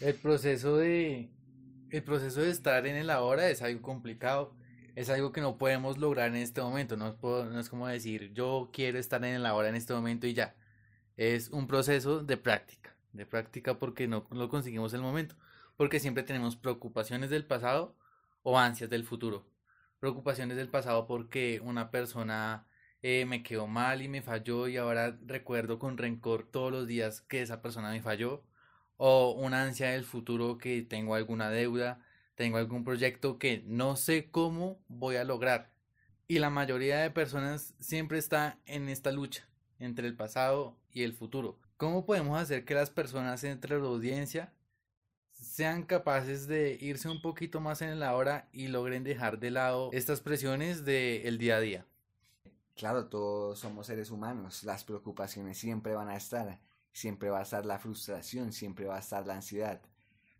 El 0.00 0.14
proceso 0.14 0.76
de 0.76 1.30
el 1.90 2.02
proceso 2.04 2.40
de 2.40 2.50
estar 2.50 2.86
en 2.86 2.96
el 2.96 3.10
ahora 3.10 3.48
es 3.48 3.62
algo 3.62 3.82
complicado, 3.82 4.54
es 4.94 5.10
algo 5.10 5.32
que 5.32 5.40
no 5.40 5.58
podemos 5.58 5.98
lograr 5.98 6.28
en 6.28 6.36
este 6.36 6.60
momento, 6.60 6.96
no 6.96 7.08
es, 7.08 7.16
no 7.22 7.58
es 7.58 7.68
como 7.68 7.88
decir 7.88 8.32
yo 8.32 8.70
quiero 8.72 8.98
estar 8.98 9.24
en 9.24 9.34
el 9.34 9.46
ahora 9.46 9.68
en 9.68 9.74
este 9.74 9.92
momento 9.92 10.26
y 10.26 10.34
ya. 10.34 10.54
Es 11.16 11.50
un 11.50 11.66
proceso 11.66 12.22
de 12.22 12.36
práctica, 12.36 12.96
de 13.12 13.26
práctica 13.26 13.78
porque 13.78 14.08
no 14.08 14.24
lo 14.30 14.48
conseguimos 14.48 14.92
en 14.92 15.00
el 15.00 15.06
momento, 15.06 15.34
porque 15.76 16.00
siempre 16.00 16.22
tenemos 16.22 16.56
preocupaciones 16.56 17.30
del 17.30 17.44
pasado 17.44 17.96
o 18.42 18.58
ansias 18.58 18.88
del 18.88 19.04
futuro. 19.04 19.46
Preocupaciones 19.98 20.56
del 20.56 20.68
pasado 20.68 21.06
porque 21.06 21.60
una 21.62 21.90
persona 21.90 22.66
eh, 23.02 23.24
me 23.26 23.42
quedó 23.42 23.66
mal 23.66 24.02
y 24.02 24.08
me 24.08 24.22
falló 24.22 24.68
y 24.68 24.76
ahora 24.76 25.18
recuerdo 25.26 25.78
con 25.78 25.98
rencor 25.98 26.46
todos 26.50 26.70
los 26.72 26.86
días 26.86 27.22
que 27.22 27.42
esa 27.42 27.62
persona 27.62 27.90
me 27.90 28.02
falló 28.02 28.44
o 28.96 29.30
una 29.32 29.62
ansia 29.62 29.90
del 29.90 30.04
futuro 30.04 30.58
que 30.58 30.82
tengo 30.82 31.14
alguna 31.14 31.48
deuda, 31.48 32.04
tengo 32.34 32.58
algún 32.58 32.84
proyecto 32.84 33.38
que 33.38 33.62
no 33.66 33.96
sé 33.96 34.30
cómo 34.30 34.78
voy 34.88 35.16
a 35.16 35.24
lograr. 35.24 35.72
Y 36.28 36.38
la 36.38 36.50
mayoría 36.50 36.98
de 36.98 37.10
personas 37.10 37.74
siempre 37.80 38.18
está 38.18 38.58
en 38.66 38.90
esta 38.90 39.10
lucha 39.10 39.48
entre 39.78 40.06
el 40.06 40.16
pasado 40.16 40.76
y 40.92 41.02
el 41.02 41.14
futuro. 41.14 41.58
¿Cómo 41.78 42.04
podemos 42.04 42.38
hacer 42.38 42.66
que 42.66 42.74
las 42.74 42.90
personas 42.90 43.42
entre 43.42 43.78
la 43.78 43.86
audiencia 43.86 44.52
sean 45.32 45.84
capaces 45.84 46.46
de 46.46 46.76
irse 46.78 47.08
un 47.08 47.22
poquito 47.22 47.60
más 47.60 47.80
en 47.80 47.88
el 47.88 48.02
ahora 48.02 48.50
y 48.52 48.68
logren 48.68 49.02
dejar 49.02 49.40
de 49.40 49.50
lado 49.50 49.88
estas 49.94 50.20
presiones 50.20 50.84
del 50.84 51.38
día 51.38 51.56
a 51.56 51.60
día? 51.60 51.86
Claro, 52.80 53.08
todos 53.08 53.58
somos 53.58 53.88
seres 53.88 54.10
humanos, 54.10 54.64
las 54.64 54.84
preocupaciones 54.84 55.58
siempre 55.58 55.94
van 55.94 56.08
a 56.08 56.16
estar, 56.16 56.58
siempre 56.94 57.28
va 57.28 57.40
a 57.40 57.42
estar 57.42 57.66
la 57.66 57.78
frustración, 57.78 58.54
siempre 58.54 58.86
va 58.86 58.96
a 58.96 59.00
estar 59.00 59.26
la 59.26 59.34
ansiedad, 59.34 59.82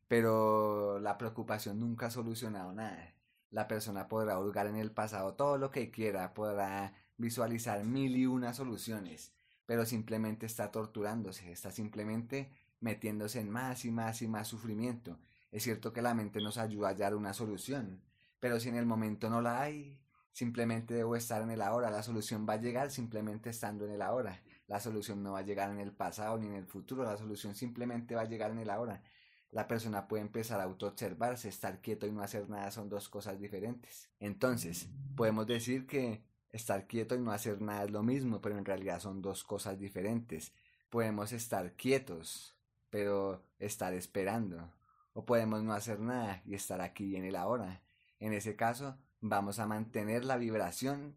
pero 0.08 0.98
la 1.00 1.18
preocupación 1.18 1.78
nunca 1.78 2.06
ha 2.06 2.10
solucionado 2.10 2.72
nada. 2.72 3.12
La 3.50 3.68
persona 3.68 4.08
podrá 4.08 4.38
hurgar 4.38 4.68
en 4.68 4.76
el 4.76 4.90
pasado 4.90 5.34
todo 5.34 5.58
lo 5.58 5.70
que 5.70 5.90
quiera, 5.90 6.32
podrá 6.32 6.94
visualizar 7.18 7.84
mil 7.84 8.16
y 8.16 8.24
una 8.24 8.54
soluciones, 8.54 9.34
pero 9.66 9.84
simplemente 9.84 10.46
está 10.46 10.70
torturándose, 10.70 11.52
está 11.52 11.70
simplemente 11.70 12.50
metiéndose 12.80 13.40
en 13.40 13.50
más 13.50 13.84
y 13.84 13.90
más 13.90 14.22
y 14.22 14.28
más 14.28 14.48
sufrimiento. 14.48 15.18
Es 15.52 15.64
cierto 15.64 15.92
que 15.92 16.00
la 16.00 16.14
mente 16.14 16.40
nos 16.40 16.56
ayuda 16.56 16.88
a 16.88 16.90
hallar 16.92 17.14
una 17.14 17.34
solución, 17.34 18.00
pero 18.38 18.58
si 18.60 18.70
en 18.70 18.76
el 18.76 18.86
momento 18.86 19.28
no 19.28 19.42
la 19.42 19.60
hay, 19.60 19.99
Simplemente 20.32 20.94
debo 20.94 21.16
estar 21.16 21.42
en 21.42 21.50
el 21.50 21.62
ahora. 21.62 21.90
La 21.90 22.02
solución 22.02 22.46
va 22.48 22.54
a 22.54 22.60
llegar 22.60 22.90
simplemente 22.90 23.50
estando 23.50 23.84
en 23.84 23.92
el 23.92 24.02
ahora. 24.02 24.42
La 24.66 24.80
solución 24.80 25.22
no 25.22 25.32
va 25.32 25.40
a 25.40 25.44
llegar 25.44 25.70
en 25.70 25.80
el 25.80 25.92
pasado 25.92 26.38
ni 26.38 26.46
en 26.46 26.54
el 26.54 26.66
futuro. 26.66 27.02
La 27.04 27.16
solución 27.16 27.54
simplemente 27.54 28.14
va 28.14 28.22
a 28.22 28.28
llegar 28.28 28.50
en 28.52 28.58
el 28.58 28.70
ahora. 28.70 29.02
La 29.50 29.66
persona 29.66 30.06
puede 30.06 30.22
empezar 30.22 30.60
a 30.60 30.64
autoobservarse, 30.64 31.48
estar 31.48 31.80
quieto 31.80 32.06
y 32.06 32.12
no 32.12 32.22
hacer 32.22 32.48
nada 32.48 32.70
son 32.70 32.88
dos 32.88 33.08
cosas 33.08 33.40
diferentes. 33.40 34.08
Entonces, 34.20 34.88
podemos 35.16 35.46
decir 35.46 35.86
que 35.86 36.22
estar 36.52 36.86
quieto 36.86 37.16
y 37.16 37.18
no 37.18 37.32
hacer 37.32 37.60
nada 37.60 37.84
es 37.84 37.90
lo 37.90 38.04
mismo, 38.04 38.40
pero 38.40 38.56
en 38.56 38.64
realidad 38.64 39.00
son 39.00 39.20
dos 39.20 39.42
cosas 39.42 39.78
diferentes. 39.78 40.52
Podemos 40.88 41.32
estar 41.32 41.74
quietos, 41.74 42.56
pero 42.90 43.44
estar 43.58 43.92
esperando. 43.94 44.72
O 45.14 45.24
podemos 45.24 45.64
no 45.64 45.72
hacer 45.72 45.98
nada 45.98 46.42
y 46.46 46.54
estar 46.54 46.80
aquí 46.80 47.16
en 47.16 47.24
el 47.24 47.34
ahora. 47.34 47.82
En 48.20 48.32
ese 48.32 48.54
caso, 48.54 48.98
vamos 49.20 49.58
a 49.58 49.66
mantener 49.66 50.24
la 50.24 50.36
vibración 50.36 51.16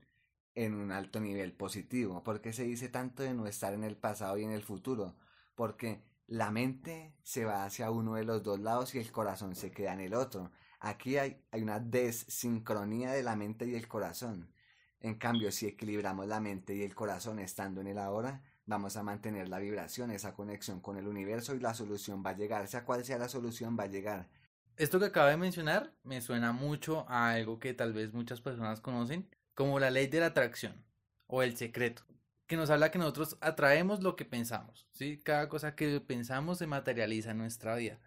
en 0.55 0.75
un 0.75 0.91
alto 0.91 1.19
nivel 1.19 1.53
positivo. 1.53 2.23
¿Por 2.23 2.41
qué 2.41 2.53
se 2.53 2.63
dice 2.63 2.89
tanto 2.89 3.23
de 3.23 3.33
no 3.33 3.47
estar 3.47 3.73
en 3.73 3.83
el 3.83 3.97
pasado 3.97 4.37
y 4.37 4.43
en 4.43 4.51
el 4.51 4.63
futuro? 4.63 5.15
Porque 5.55 6.03
la 6.27 6.51
mente 6.51 7.15
se 7.23 7.45
va 7.45 7.65
hacia 7.65 7.91
uno 7.91 8.15
de 8.15 8.23
los 8.23 8.43
dos 8.43 8.59
lados 8.59 8.95
y 8.95 8.99
el 8.99 9.11
corazón 9.11 9.55
se 9.55 9.71
queda 9.71 9.93
en 9.93 10.01
el 10.01 10.13
otro. 10.13 10.51
Aquí 10.79 11.17
hay, 11.17 11.41
hay 11.51 11.61
una 11.61 11.79
desincronía 11.79 13.11
de 13.11 13.23
la 13.23 13.35
mente 13.35 13.65
y 13.65 13.75
el 13.75 13.87
corazón. 13.87 14.53
En 14.99 15.15
cambio, 15.15 15.51
si 15.51 15.67
equilibramos 15.67 16.27
la 16.27 16.39
mente 16.39 16.75
y 16.75 16.83
el 16.83 16.95
corazón 16.95 17.39
estando 17.39 17.81
en 17.81 17.87
el 17.87 17.97
ahora, 17.97 18.41
vamos 18.65 18.95
a 18.95 19.03
mantener 19.03 19.49
la 19.49 19.59
vibración, 19.59 20.11
esa 20.11 20.33
conexión 20.33 20.79
con 20.79 20.97
el 20.97 21.07
universo 21.07 21.55
y 21.55 21.59
la 21.59 21.73
solución 21.73 22.23
va 22.25 22.31
a 22.31 22.37
llegar, 22.37 22.67
sea 22.67 22.85
cual 22.85 23.03
sea 23.03 23.17
la 23.17 23.27
solución, 23.27 23.77
va 23.77 23.83
a 23.83 23.87
llegar. 23.87 24.29
Esto 24.77 24.99
que 24.99 25.05
acaba 25.05 25.29
de 25.29 25.37
mencionar 25.37 25.93
me 26.03 26.21
suena 26.21 26.51
mucho 26.51 27.05
a 27.07 27.31
algo 27.31 27.59
que 27.59 27.73
tal 27.73 27.93
vez 27.93 28.13
muchas 28.13 28.41
personas 28.41 28.81
conocen 28.81 29.27
como 29.53 29.79
la 29.79 29.91
ley 29.91 30.07
de 30.07 30.19
la 30.19 30.27
atracción 30.27 30.83
o 31.27 31.43
el 31.43 31.55
secreto, 31.57 32.03
que 32.47 32.57
nos 32.57 32.71
habla 32.71 32.89
que 32.89 32.97
nosotros 32.97 33.37
atraemos 33.41 34.01
lo 34.01 34.15
que 34.15 34.25
pensamos, 34.25 34.87
¿sí? 34.91 35.19
Cada 35.23 35.47
cosa 35.47 35.75
que 35.75 35.99
pensamos 36.01 36.57
se 36.57 36.67
materializa 36.67 37.31
en 37.31 37.37
nuestra 37.37 37.75
vida. 37.75 37.99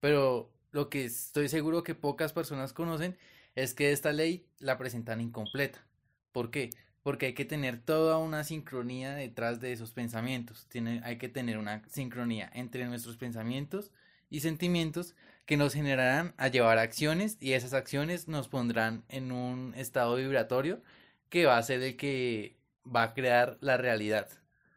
Pero 0.00 0.52
lo 0.70 0.88
que 0.90 1.04
estoy 1.04 1.48
seguro 1.48 1.82
que 1.82 1.94
pocas 1.96 2.32
personas 2.32 2.72
conocen 2.72 3.16
es 3.56 3.74
que 3.74 3.92
esta 3.92 4.12
ley 4.12 4.46
la 4.58 4.78
presentan 4.78 5.20
incompleta. 5.20 5.84
¿Por 6.30 6.50
qué? 6.50 6.70
Porque 7.02 7.26
hay 7.26 7.34
que 7.34 7.44
tener 7.44 7.80
toda 7.80 8.18
una 8.18 8.44
sincronía 8.44 9.14
detrás 9.14 9.60
de 9.60 9.72
esos 9.72 9.92
pensamientos. 9.92 10.66
Tiene, 10.68 11.00
hay 11.04 11.18
que 11.18 11.28
tener 11.28 11.58
una 11.58 11.82
sincronía 11.88 12.48
entre 12.54 12.86
nuestros 12.86 13.16
pensamientos 13.16 13.90
y 14.32 14.40
sentimientos 14.40 15.14
que 15.44 15.58
nos 15.58 15.74
generarán 15.74 16.34
a 16.38 16.48
llevar 16.48 16.78
acciones 16.78 17.36
y 17.38 17.52
esas 17.52 17.74
acciones 17.74 18.28
nos 18.28 18.48
pondrán 18.48 19.04
en 19.10 19.30
un 19.30 19.74
estado 19.76 20.16
vibratorio 20.16 20.82
que 21.28 21.44
va 21.44 21.58
a 21.58 21.62
ser 21.62 21.82
el 21.82 21.98
que 21.98 22.56
va 22.84 23.02
a 23.02 23.12
crear 23.12 23.58
la 23.60 23.76
realidad 23.76 24.30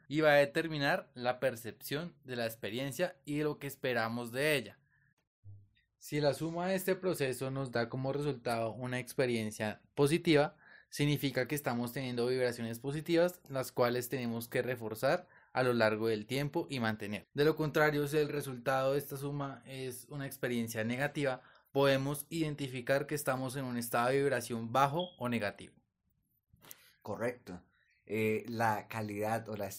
y 0.09 0.19
va 0.19 0.33
a 0.33 0.35
determinar 0.35 1.09
la 1.13 1.39
percepción 1.39 2.13
de 2.25 2.35
la 2.35 2.45
experiencia 2.45 3.15
y 3.23 3.43
lo 3.43 3.57
que 3.57 3.67
esperamos 3.67 4.33
de 4.33 4.57
ella. 4.57 4.77
Si 5.99 6.19
la 6.19 6.33
suma 6.33 6.67
de 6.67 6.75
este 6.75 6.95
proceso 6.95 7.49
nos 7.49 7.71
da 7.71 7.87
como 7.87 8.11
resultado 8.11 8.73
una 8.73 8.99
experiencia 8.99 9.81
positiva, 9.95 10.57
significa 10.89 11.47
que 11.47 11.55
estamos 11.55 11.93
teniendo 11.93 12.27
vibraciones 12.27 12.79
positivas, 12.79 13.39
las 13.47 13.71
cuales 13.71 14.09
tenemos 14.09 14.49
que 14.49 14.61
reforzar 14.61 15.27
a 15.55 15.63
lo 15.63 15.71
largo 15.71 16.09
del 16.09 16.25
tiempo 16.25 16.67
y 16.69 16.81
mantener. 16.81 17.29
De 17.33 17.45
lo 17.45 17.55
contrario, 17.55 18.09
si 18.09 18.17
el 18.17 18.27
resultado 18.27 18.91
de 18.91 18.97
esta 18.99 19.15
suma 19.15 19.63
es 19.65 20.05
una 20.09 20.25
experiencia 20.25 20.83
negativa, 20.83 21.41
podemos 21.71 22.25
identificar 22.29 23.07
que 23.07 23.15
estamos 23.15 23.55
en 23.55 23.63
un 23.63 23.77
estado 23.77 24.09
de 24.09 24.17
vibración 24.17 24.73
bajo 24.73 25.11
o 25.17 25.29
negativo. 25.29 25.73
Correcto. 27.01 27.61
Eh, 28.05 28.43
la 28.49 28.89
calidad 28.89 29.47
o 29.47 29.55
la, 29.55 29.69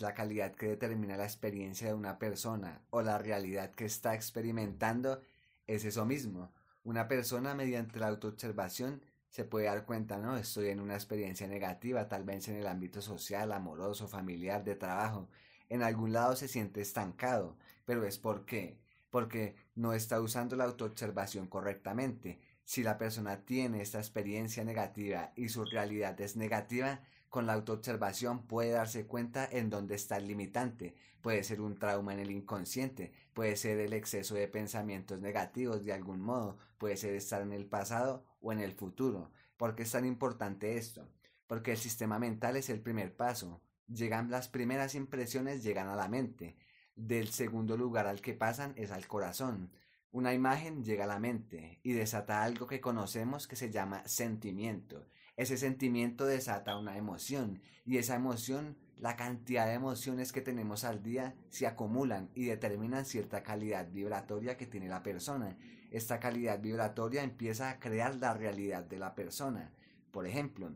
la 0.00 0.14
calidad 0.14 0.54
que 0.54 0.68
determina 0.68 1.18
la 1.18 1.24
experiencia 1.24 1.88
de 1.88 1.94
una 1.94 2.18
persona 2.18 2.80
o 2.88 3.02
la 3.02 3.18
realidad 3.18 3.72
que 3.72 3.84
está 3.84 4.14
experimentando 4.14 5.20
es 5.66 5.84
eso 5.84 6.06
mismo. 6.06 6.50
Una 6.82 7.08
persona 7.08 7.54
mediante 7.54 8.00
la 8.00 8.08
autoobservación 8.08 9.02
se 9.30 9.44
puede 9.44 9.66
dar 9.66 9.86
cuenta, 9.86 10.18
¿no? 10.18 10.36
Estoy 10.36 10.68
en 10.68 10.80
una 10.80 10.94
experiencia 10.94 11.46
negativa, 11.46 12.08
tal 12.08 12.24
vez 12.24 12.48
en 12.48 12.56
el 12.56 12.66
ámbito 12.66 13.00
social, 13.00 13.52
amoroso, 13.52 14.08
familiar, 14.08 14.64
de 14.64 14.74
trabajo. 14.74 15.28
En 15.68 15.82
algún 15.82 16.12
lado 16.12 16.34
se 16.34 16.48
siente 16.48 16.80
estancado, 16.80 17.56
pero 17.84 18.04
es 18.04 18.18
por 18.18 18.44
qué? 18.44 18.76
Porque 19.08 19.54
no 19.76 19.92
está 19.92 20.20
usando 20.20 20.56
la 20.56 20.64
autoobservación 20.64 21.46
correctamente. 21.46 22.40
Si 22.64 22.82
la 22.82 22.98
persona 22.98 23.44
tiene 23.44 23.82
esta 23.82 23.98
experiencia 23.98 24.64
negativa 24.64 25.32
y 25.36 25.48
su 25.48 25.64
realidad 25.64 26.20
es 26.20 26.36
negativa, 26.36 27.00
con 27.28 27.46
la 27.46 27.52
autoobservación 27.52 28.48
puede 28.48 28.70
darse 28.70 29.06
cuenta 29.06 29.48
en 29.50 29.70
dónde 29.70 29.94
está 29.94 30.16
el 30.16 30.26
limitante. 30.26 30.96
Puede 31.20 31.44
ser 31.44 31.60
un 31.60 31.78
trauma 31.78 32.12
en 32.12 32.18
el 32.18 32.32
inconsciente, 32.32 33.12
puede 33.32 33.54
ser 33.56 33.78
el 33.78 33.92
exceso 33.92 34.34
de 34.34 34.48
pensamientos 34.48 35.20
negativos 35.20 35.84
de 35.84 35.92
algún 35.92 36.20
modo, 36.20 36.58
puede 36.78 36.96
ser 36.96 37.14
estar 37.14 37.42
en 37.42 37.52
el 37.52 37.66
pasado 37.66 38.24
o 38.40 38.52
en 38.52 38.60
el 38.60 38.72
futuro. 38.72 39.30
¿Por 39.56 39.74
qué 39.74 39.82
es 39.82 39.92
tan 39.92 40.06
importante 40.06 40.76
esto? 40.76 41.08
Porque 41.46 41.72
el 41.72 41.78
sistema 41.78 42.18
mental 42.18 42.56
es 42.56 42.70
el 42.70 42.80
primer 42.80 43.14
paso. 43.14 43.60
Llegan 43.86 44.30
las 44.30 44.48
primeras 44.48 44.94
impresiones 44.94 45.62
llegan 45.62 45.88
a 45.88 45.96
la 45.96 46.08
mente. 46.08 46.56
Del 46.94 47.28
segundo 47.28 47.76
lugar 47.76 48.06
al 48.06 48.20
que 48.20 48.34
pasan 48.34 48.72
es 48.76 48.90
al 48.90 49.06
corazón. 49.06 49.72
Una 50.12 50.34
imagen 50.34 50.82
llega 50.82 51.04
a 51.04 51.06
la 51.06 51.20
mente 51.20 51.78
y 51.82 51.92
desata 51.92 52.42
algo 52.42 52.66
que 52.66 52.80
conocemos 52.80 53.46
que 53.46 53.56
se 53.56 53.70
llama 53.70 54.06
sentimiento. 54.06 55.06
Ese 55.36 55.56
sentimiento 55.56 56.26
desata 56.26 56.76
una 56.76 56.96
emoción 56.96 57.62
y 57.84 57.98
esa 57.98 58.16
emoción, 58.16 58.76
la 58.96 59.16
cantidad 59.16 59.66
de 59.66 59.74
emociones 59.74 60.32
que 60.32 60.40
tenemos 60.40 60.84
al 60.84 61.02
día 61.02 61.34
se 61.48 61.66
acumulan 61.66 62.30
y 62.34 62.44
determinan 62.44 63.04
cierta 63.04 63.42
calidad 63.42 63.88
vibratoria 63.90 64.56
que 64.56 64.66
tiene 64.66 64.88
la 64.88 65.02
persona. 65.02 65.56
Esta 65.90 66.20
calidad 66.20 66.60
vibratoria 66.60 67.22
empieza 67.22 67.70
a 67.70 67.80
crear 67.80 68.14
la 68.16 68.32
realidad 68.34 68.84
de 68.84 68.98
la 68.98 69.14
persona. 69.14 69.72
Por 70.10 70.26
ejemplo, 70.26 70.72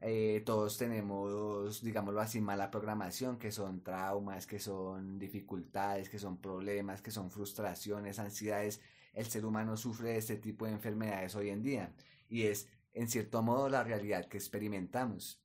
eh, 0.00 0.42
todos 0.44 0.78
tenemos, 0.78 1.82
digámoslo 1.82 2.20
así, 2.20 2.40
mala 2.40 2.70
programación, 2.70 3.38
que 3.38 3.50
son 3.50 3.82
traumas, 3.82 4.46
que 4.46 4.60
son 4.60 5.18
dificultades, 5.18 6.08
que 6.08 6.18
son 6.18 6.38
problemas, 6.38 7.02
que 7.02 7.10
son 7.10 7.30
frustraciones, 7.30 8.18
ansiedades. 8.18 8.80
El 9.14 9.26
ser 9.26 9.44
humano 9.44 9.76
sufre 9.76 10.10
de 10.10 10.18
este 10.18 10.36
tipo 10.36 10.66
de 10.66 10.72
enfermedades 10.72 11.34
hoy 11.34 11.50
en 11.50 11.62
día 11.62 11.92
y 12.28 12.44
es 12.44 12.68
en 12.92 13.08
cierto 13.08 13.42
modo 13.42 13.68
la 13.68 13.82
realidad 13.82 14.26
que 14.26 14.36
experimentamos. 14.36 15.42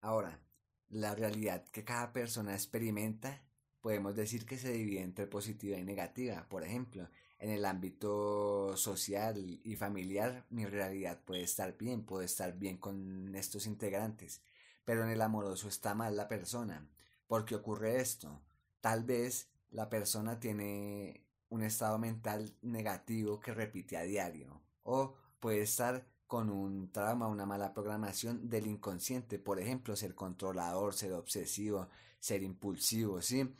Ahora, 0.00 0.40
la 0.88 1.14
realidad 1.14 1.64
que 1.70 1.84
cada 1.84 2.12
persona 2.12 2.54
experimenta 2.54 3.42
podemos 3.80 4.14
decir 4.14 4.44
que 4.44 4.58
se 4.58 4.72
divide 4.72 5.02
entre 5.02 5.26
positiva 5.26 5.78
y 5.78 5.84
negativa. 5.84 6.46
Por 6.48 6.64
ejemplo, 6.64 7.08
en 7.38 7.50
el 7.50 7.64
ámbito 7.64 8.76
social 8.76 9.38
y 9.38 9.76
familiar 9.76 10.44
mi 10.50 10.66
realidad 10.66 11.20
puede 11.24 11.42
estar 11.42 11.76
bien, 11.76 12.04
puede 12.04 12.26
estar 12.26 12.58
bien 12.58 12.78
con 12.78 13.34
estos 13.34 13.66
integrantes, 13.66 14.42
pero 14.84 15.04
en 15.04 15.10
el 15.10 15.22
amoroso 15.22 15.68
está 15.68 15.94
mal 15.94 16.16
la 16.16 16.28
persona. 16.28 16.88
¿Por 17.26 17.44
qué 17.44 17.54
ocurre 17.54 18.00
esto? 18.00 18.40
Tal 18.80 19.04
vez 19.04 19.48
la 19.70 19.88
persona 19.88 20.40
tiene 20.40 21.24
un 21.50 21.62
estado 21.62 21.98
mental 21.98 22.54
negativo 22.62 23.40
que 23.40 23.54
repite 23.54 23.96
a 23.96 24.02
diario 24.02 24.60
o 24.82 25.14
puede 25.40 25.62
estar 25.62 26.06
con 26.26 26.50
un 26.50 26.92
trauma, 26.92 27.26
una 27.26 27.46
mala 27.46 27.72
programación 27.72 28.48
del 28.50 28.66
inconsciente, 28.66 29.38
por 29.38 29.58
ejemplo, 29.58 29.96
ser 29.96 30.14
controlador, 30.14 30.94
ser 30.94 31.12
obsesivo, 31.14 31.88
ser 32.20 32.42
impulsivo, 32.42 33.22
¿sí? 33.22 33.54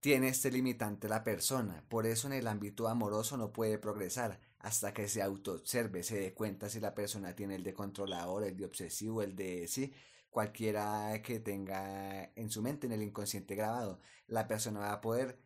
Tiene 0.00 0.28
este 0.28 0.50
limitante 0.50 1.10
la 1.10 1.22
persona, 1.22 1.84
por 1.88 2.06
eso 2.06 2.26
en 2.26 2.32
el 2.32 2.48
ámbito 2.48 2.88
amoroso 2.88 3.36
no 3.36 3.52
puede 3.52 3.76
progresar 3.78 4.40
hasta 4.58 4.94
que 4.94 5.08
se 5.08 5.20
autoobserve, 5.20 6.02
se 6.02 6.18
dé 6.18 6.32
cuenta 6.32 6.70
si 6.70 6.80
la 6.80 6.94
persona 6.94 7.34
tiene 7.34 7.56
el 7.56 7.62
de 7.62 7.74
controlador, 7.74 8.44
el 8.44 8.56
de 8.56 8.64
obsesivo, 8.64 9.22
el 9.22 9.36
de 9.36 9.68
sí, 9.68 9.92
cualquiera 10.30 11.20
que 11.22 11.38
tenga 11.40 12.32
en 12.34 12.48
su 12.48 12.62
mente, 12.62 12.86
en 12.86 12.94
el 12.94 13.02
inconsciente 13.02 13.54
grabado, 13.54 14.00
la 14.26 14.48
persona 14.48 14.80
va 14.80 14.92
a 14.92 15.00
poder 15.02 15.38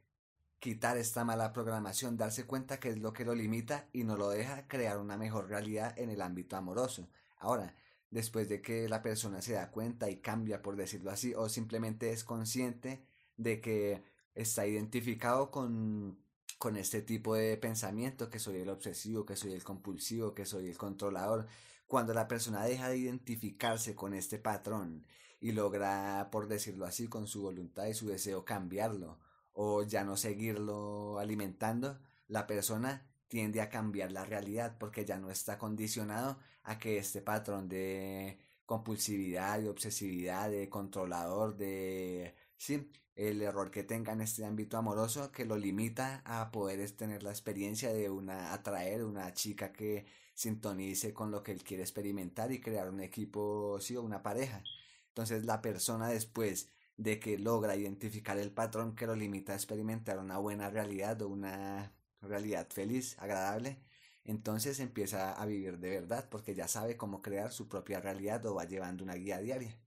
quitar 0.60 0.98
esta 0.98 1.24
mala 1.24 1.52
programación, 1.52 2.16
darse 2.16 2.46
cuenta 2.46 2.78
que 2.78 2.90
es 2.90 2.98
lo 2.98 3.12
que 3.12 3.24
lo 3.24 3.34
limita 3.34 3.88
y 3.92 4.04
no 4.04 4.16
lo 4.16 4.30
deja 4.30 4.68
crear 4.68 4.98
una 4.98 5.16
mejor 5.16 5.48
realidad 5.48 5.98
en 5.98 6.10
el 6.10 6.22
ámbito 6.22 6.56
amoroso. 6.56 7.08
Ahora, 7.38 7.74
después 8.10 8.48
de 8.48 8.62
que 8.62 8.88
la 8.88 9.02
persona 9.02 9.42
se 9.42 9.54
da 9.54 9.72
cuenta 9.72 10.08
y 10.10 10.20
cambia, 10.20 10.62
por 10.62 10.76
decirlo 10.76 11.10
así, 11.10 11.34
o 11.34 11.48
simplemente 11.48 12.12
es 12.12 12.22
consciente 12.22 13.04
de 13.36 13.60
que 13.60 14.13
está 14.34 14.66
identificado 14.66 15.50
con, 15.50 16.18
con 16.58 16.76
este 16.76 17.02
tipo 17.02 17.34
de 17.34 17.56
pensamiento, 17.56 18.30
que 18.30 18.38
soy 18.38 18.58
el 18.58 18.68
obsesivo, 18.68 19.24
que 19.26 19.36
soy 19.36 19.52
el 19.52 19.64
compulsivo, 19.64 20.34
que 20.34 20.46
soy 20.46 20.68
el 20.68 20.78
controlador, 20.78 21.46
cuando 21.86 22.14
la 22.14 22.28
persona 22.28 22.64
deja 22.64 22.88
de 22.88 22.98
identificarse 22.98 23.94
con 23.94 24.14
este 24.14 24.38
patrón 24.38 25.06
y 25.40 25.52
logra, 25.52 26.28
por 26.32 26.48
decirlo 26.48 26.86
así, 26.86 27.06
con 27.08 27.26
su 27.26 27.42
voluntad 27.42 27.86
y 27.86 27.94
su 27.94 28.08
deseo 28.08 28.44
cambiarlo, 28.44 29.18
o 29.52 29.82
ya 29.82 30.04
no 30.04 30.16
seguirlo 30.16 31.18
alimentando, 31.18 31.98
la 32.28 32.46
persona 32.46 33.06
tiende 33.28 33.60
a 33.60 33.68
cambiar 33.68 34.12
la 34.12 34.24
realidad 34.24 34.76
porque 34.78 35.04
ya 35.04 35.18
no 35.18 35.30
está 35.30 35.58
condicionado 35.58 36.38
a 36.62 36.78
que 36.78 36.98
este 36.98 37.20
patrón 37.20 37.68
de 37.68 38.38
compulsividad, 38.66 39.60
de 39.60 39.68
obsesividad, 39.68 40.50
de 40.50 40.68
controlador, 40.68 41.56
de... 41.56 42.34
Sí, 42.56 42.90
el 43.16 43.42
error 43.42 43.70
que 43.70 43.84
tenga 43.84 44.12
en 44.12 44.20
este 44.22 44.44
ámbito 44.44 44.76
amoroso 44.76 45.30
que 45.32 45.44
lo 45.44 45.56
limita 45.56 46.22
a 46.24 46.50
poder 46.50 46.90
tener 46.92 47.22
la 47.22 47.30
experiencia 47.30 47.92
de 47.92 48.10
una 48.10 48.52
atraer 48.52 49.04
una 49.04 49.32
chica 49.34 49.72
que 49.72 50.06
sintonice 50.34 51.14
con 51.14 51.30
lo 51.30 51.42
que 51.42 51.52
él 51.52 51.62
quiere 51.62 51.82
experimentar 51.84 52.52
y 52.52 52.60
crear 52.60 52.90
un 52.90 53.00
equipo, 53.00 53.78
o 53.78 54.02
una 54.02 54.22
pareja. 54.22 54.62
Entonces 55.08 55.44
la 55.44 55.62
persona 55.62 56.08
después 56.08 56.68
de 56.96 57.20
que 57.20 57.38
logra 57.38 57.76
identificar 57.76 58.38
el 58.38 58.52
patrón 58.52 58.94
que 58.94 59.06
lo 59.06 59.14
limita 59.16 59.52
a 59.52 59.56
experimentar 59.56 60.18
una 60.18 60.38
buena 60.38 60.70
realidad 60.70 61.22
o 61.22 61.28
una 61.28 61.92
realidad 62.20 62.68
feliz, 62.70 63.16
agradable, 63.18 63.78
entonces 64.24 64.80
empieza 64.80 65.32
a 65.32 65.46
vivir 65.46 65.78
de 65.78 65.90
verdad 65.90 66.28
porque 66.30 66.54
ya 66.54 66.68
sabe 66.68 66.96
cómo 66.96 67.22
crear 67.22 67.52
su 67.52 67.68
propia 67.68 68.00
realidad 68.00 68.44
o 68.46 68.54
va 68.54 68.64
llevando 68.64 69.04
una 69.04 69.14
guía 69.14 69.38
diaria. 69.40 69.78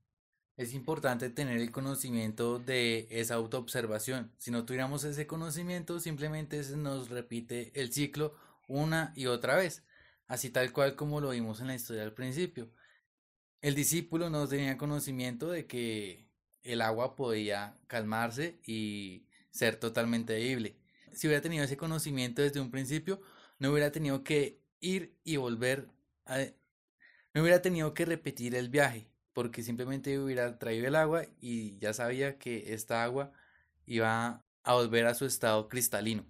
Es 0.57 0.73
importante 0.73 1.29
tener 1.29 1.59
el 1.59 1.71
conocimiento 1.71 2.57
de 2.57 3.07
esa 3.11 3.35
autoobservación. 3.35 4.31
Si 4.39 4.49
no 4.49 4.65
tuviéramos 4.65 5.03
ese 5.03 5.27
conocimiento, 5.27 5.99
simplemente 5.99 6.63
se 6.63 6.77
nos 6.77 7.09
repite 7.09 7.71
el 7.79 7.93
ciclo 7.93 8.35
una 8.67 9.13
y 9.15 9.27
otra 9.27 9.55
vez, 9.55 9.83
así 10.27 10.49
tal 10.49 10.73
cual 10.73 10.95
como 10.95 11.21
lo 11.21 11.29
vimos 11.29 11.61
en 11.61 11.67
la 11.67 11.75
historia 11.75 12.01
al 12.01 12.13
principio. 12.13 12.71
El 13.61 13.75
discípulo 13.75 14.31
no 14.31 14.47
tenía 14.47 14.79
conocimiento 14.79 15.51
de 15.51 15.67
que 15.67 16.27
el 16.63 16.81
agua 16.81 17.15
podía 17.15 17.77
calmarse 17.85 18.59
y 18.65 19.27
ser 19.51 19.75
totalmente 19.75 20.33
bebible. 20.33 20.75
Si 21.13 21.27
hubiera 21.27 21.41
tenido 21.41 21.65
ese 21.65 21.77
conocimiento 21.77 22.41
desde 22.41 22.61
un 22.61 22.71
principio, 22.71 23.21
no 23.59 23.71
hubiera 23.71 23.91
tenido 23.91 24.23
que 24.23 24.59
ir 24.79 25.19
y 25.23 25.37
volver 25.37 25.87
a... 26.25 26.39
No 27.33 27.43
hubiera 27.43 27.61
tenido 27.61 27.93
que 27.93 28.05
repetir 28.05 28.55
el 28.55 28.69
viaje, 28.69 29.07
porque 29.37 29.61
simplemente 29.61 30.17
hubiera 30.17 30.57
traído 30.57 30.87
el 30.87 30.95
agua 30.95 31.27
y 31.39 31.77
ya 31.77 31.93
sabía 31.93 32.39
que 32.39 32.73
esta 32.73 33.03
agua 33.03 33.31
iba 33.85 34.43
a 34.63 34.73
volver 34.73 35.05
a 35.05 35.13
su 35.13 35.25
estado 35.25 35.69
cristalino. 35.69 36.25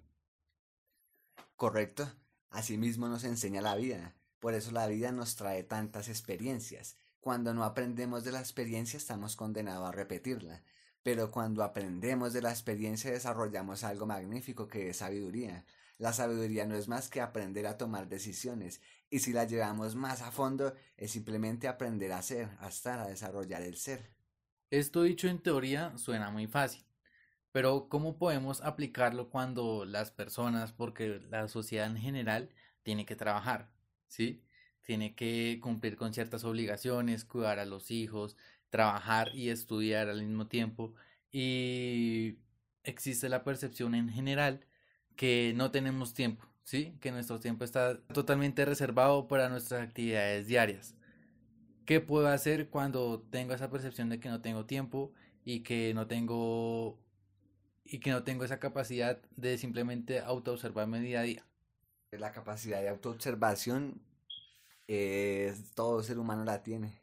Correcto. 1.56 2.12
Asimismo 2.50 3.08
nos 3.08 3.24
enseña 3.24 3.62
la 3.62 3.76
vida. 3.76 4.14
Por 4.40 4.52
eso 4.52 4.72
la 4.72 4.86
vida 4.88 5.10
nos 5.10 5.36
trae 5.36 5.62
tantas 5.62 6.10
experiencias. 6.10 6.98
Cuando 7.18 7.54
no 7.54 7.64
aprendemos 7.64 8.24
de 8.24 8.32
la 8.32 8.40
experiencia 8.40 8.98
estamos 8.98 9.36
condenados 9.36 9.88
a 9.88 9.92
repetirla. 9.92 10.62
Pero 11.02 11.30
cuando 11.30 11.64
aprendemos 11.64 12.34
de 12.34 12.42
la 12.42 12.50
experiencia 12.50 13.10
desarrollamos 13.10 13.84
algo 13.84 14.04
magnífico 14.04 14.68
que 14.68 14.90
es 14.90 14.98
sabiduría. 14.98 15.64
La 15.98 16.12
sabiduría 16.12 16.64
no 16.64 16.76
es 16.76 16.86
más 16.86 17.10
que 17.10 17.20
aprender 17.20 17.66
a 17.66 17.76
tomar 17.76 18.08
decisiones 18.08 18.80
y 19.10 19.18
si 19.18 19.32
la 19.32 19.44
llevamos 19.44 19.96
más 19.96 20.22
a 20.22 20.30
fondo 20.30 20.72
es 20.96 21.10
simplemente 21.10 21.66
aprender 21.66 22.12
a 22.12 22.22
ser, 22.22 22.48
a 22.60 22.68
estar, 22.68 23.00
a 23.00 23.08
desarrollar 23.08 23.62
el 23.62 23.76
ser. 23.76 24.08
Esto 24.70 25.02
dicho 25.02 25.26
en 25.28 25.40
teoría 25.40 25.96
suena 25.98 26.30
muy 26.30 26.46
fácil, 26.46 26.84
pero 27.50 27.88
¿cómo 27.88 28.16
podemos 28.16 28.60
aplicarlo 28.60 29.28
cuando 29.28 29.84
las 29.84 30.12
personas, 30.12 30.72
porque 30.72 31.20
la 31.30 31.48
sociedad 31.48 31.90
en 31.90 31.96
general 31.96 32.50
tiene 32.84 33.04
que 33.04 33.16
trabajar, 33.16 33.68
¿sí? 34.06 34.44
Tiene 34.82 35.16
que 35.16 35.58
cumplir 35.60 35.96
con 35.96 36.14
ciertas 36.14 36.44
obligaciones, 36.44 37.24
cuidar 37.24 37.58
a 37.58 37.66
los 37.66 37.90
hijos, 37.90 38.36
trabajar 38.70 39.34
y 39.34 39.50
estudiar 39.50 40.08
al 40.08 40.22
mismo 40.22 40.46
tiempo 40.46 40.94
y 41.32 42.38
existe 42.84 43.28
la 43.28 43.42
percepción 43.42 43.94
en 43.94 44.08
general 44.10 44.64
que 45.18 45.52
no 45.56 45.72
tenemos 45.72 46.14
tiempo, 46.14 46.46
¿sí? 46.62 46.96
Que 47.00 47.10
nuestro 47.10 47.40
tiempo 47.40 47.64
está 47.64 47.98
totalmente 48.14 48.64
reservado 48.64 49.26
para 49.26 49.48
nuestras 49.48 49.82
actividades 49.82 50.46
diarias. 50.46 50.94
¿Qué 51.84 52.00
puedo 52.00 52.28
hacer 52.28 52.68
cuando 52.70 53.20
tengo 53.28 53.52
esa 53.52 53.68
percepción 53.68 54.10
de 54.10 54.20
que 54.20 54.28
no 54.28 54.40
tengo 54.42 54.64
tiempo 54.64 55.12
y 55.44 55.64
que 55.64 55.92
no 55.92 56.06
tengo 56.06 57.00
y 57.84 57.98
que 57.98 58.12
no 58.12 58.22
tengo 58.22 58.44
esa 58.44 58.60
capacidad 58.60 59.20
de 59.36 59.58
simplemente 59.58 60.20
autoobservarme 60.20 61.00
día 61.00 61.20
a 61.20 61.24
día? 61.24 61.44
La 62.12 62.30
capacidad 62.30 62.80
de 62.80 62.88
autoobservación 62.88 64.00
eh, 64.86 65.52
todo 65.74 66.00
ser 66.04 66.20
humano 66.20 66.44
la 66.44 66.62
tiene. 66.62 67.02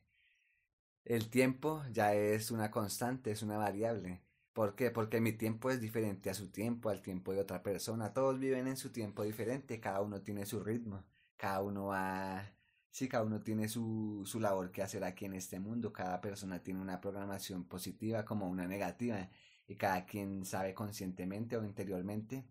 El 1.04 1.30
tiempo 1.30 1.84
ya 1.92 2.14
es 2.14 2.50
una 2.50 2.72
constante, 2.72 3.32
es 3.32 3.42
una 3.44 3.58
variable. 3.58 4.22
¿Por 4.56 4.74
qué? 4.76 4.90
Porque 4.90 5.20
mi 5.20 5.34
tiempo 5.34 5.70
es 5.70 5.82
diferente 5.82 6.30
a 6.30 6.34
su 6.34 6.50
tiempo, 6.50 6.90
al 6.90 7.02
tiempo 7.02 7.34
de 7.34 7.42
otra 7.42 7.62
persona. 7.62 8.14
Todos 8.14 8.40
viven 8.40 8.68
en 8.68 8.78
su 8.78 8.90
tiempo 8.92 9.24
diferente, 9.24 9.82
cada 9.82 10.02
uno 10.02 10.22
tiene 10.22 10.46
su 10.46 10.62
ritmo, 10.64 11.04
cada 11.36 11.62
uno 11.62 11.88
va... 11.88 12.54
Sí, 12.90 13.10
cada 13.10 13.26
uno 13.26 13.42
tiene 13.44 13.68
su, 13.68 14.24
su 14.26 14.40
labor 14.40 14.72
que 14.72 14.82
hacer 14.82 15.04
aquí 15.04 15.26
en 15.26 15.34
este 15.34 15.60
mundo, 15.60 15.92
cada 15.92 16.22
persona 16.22 16.64
tiene 16.64 16.80
una 16.82 17.02
programación 17.02 17.66
positiva 17.66 18.24
como 18.24 18.48
una 18.50 18.66
negativa 18.68 19.30
y 19.68 19.76
cada 19.76 20.06
quien 20.06 20.46
sabe 20.46 20.74
conscientemente 20.74 21.58
o 21.58 21.66
interiormente 21.66 22.46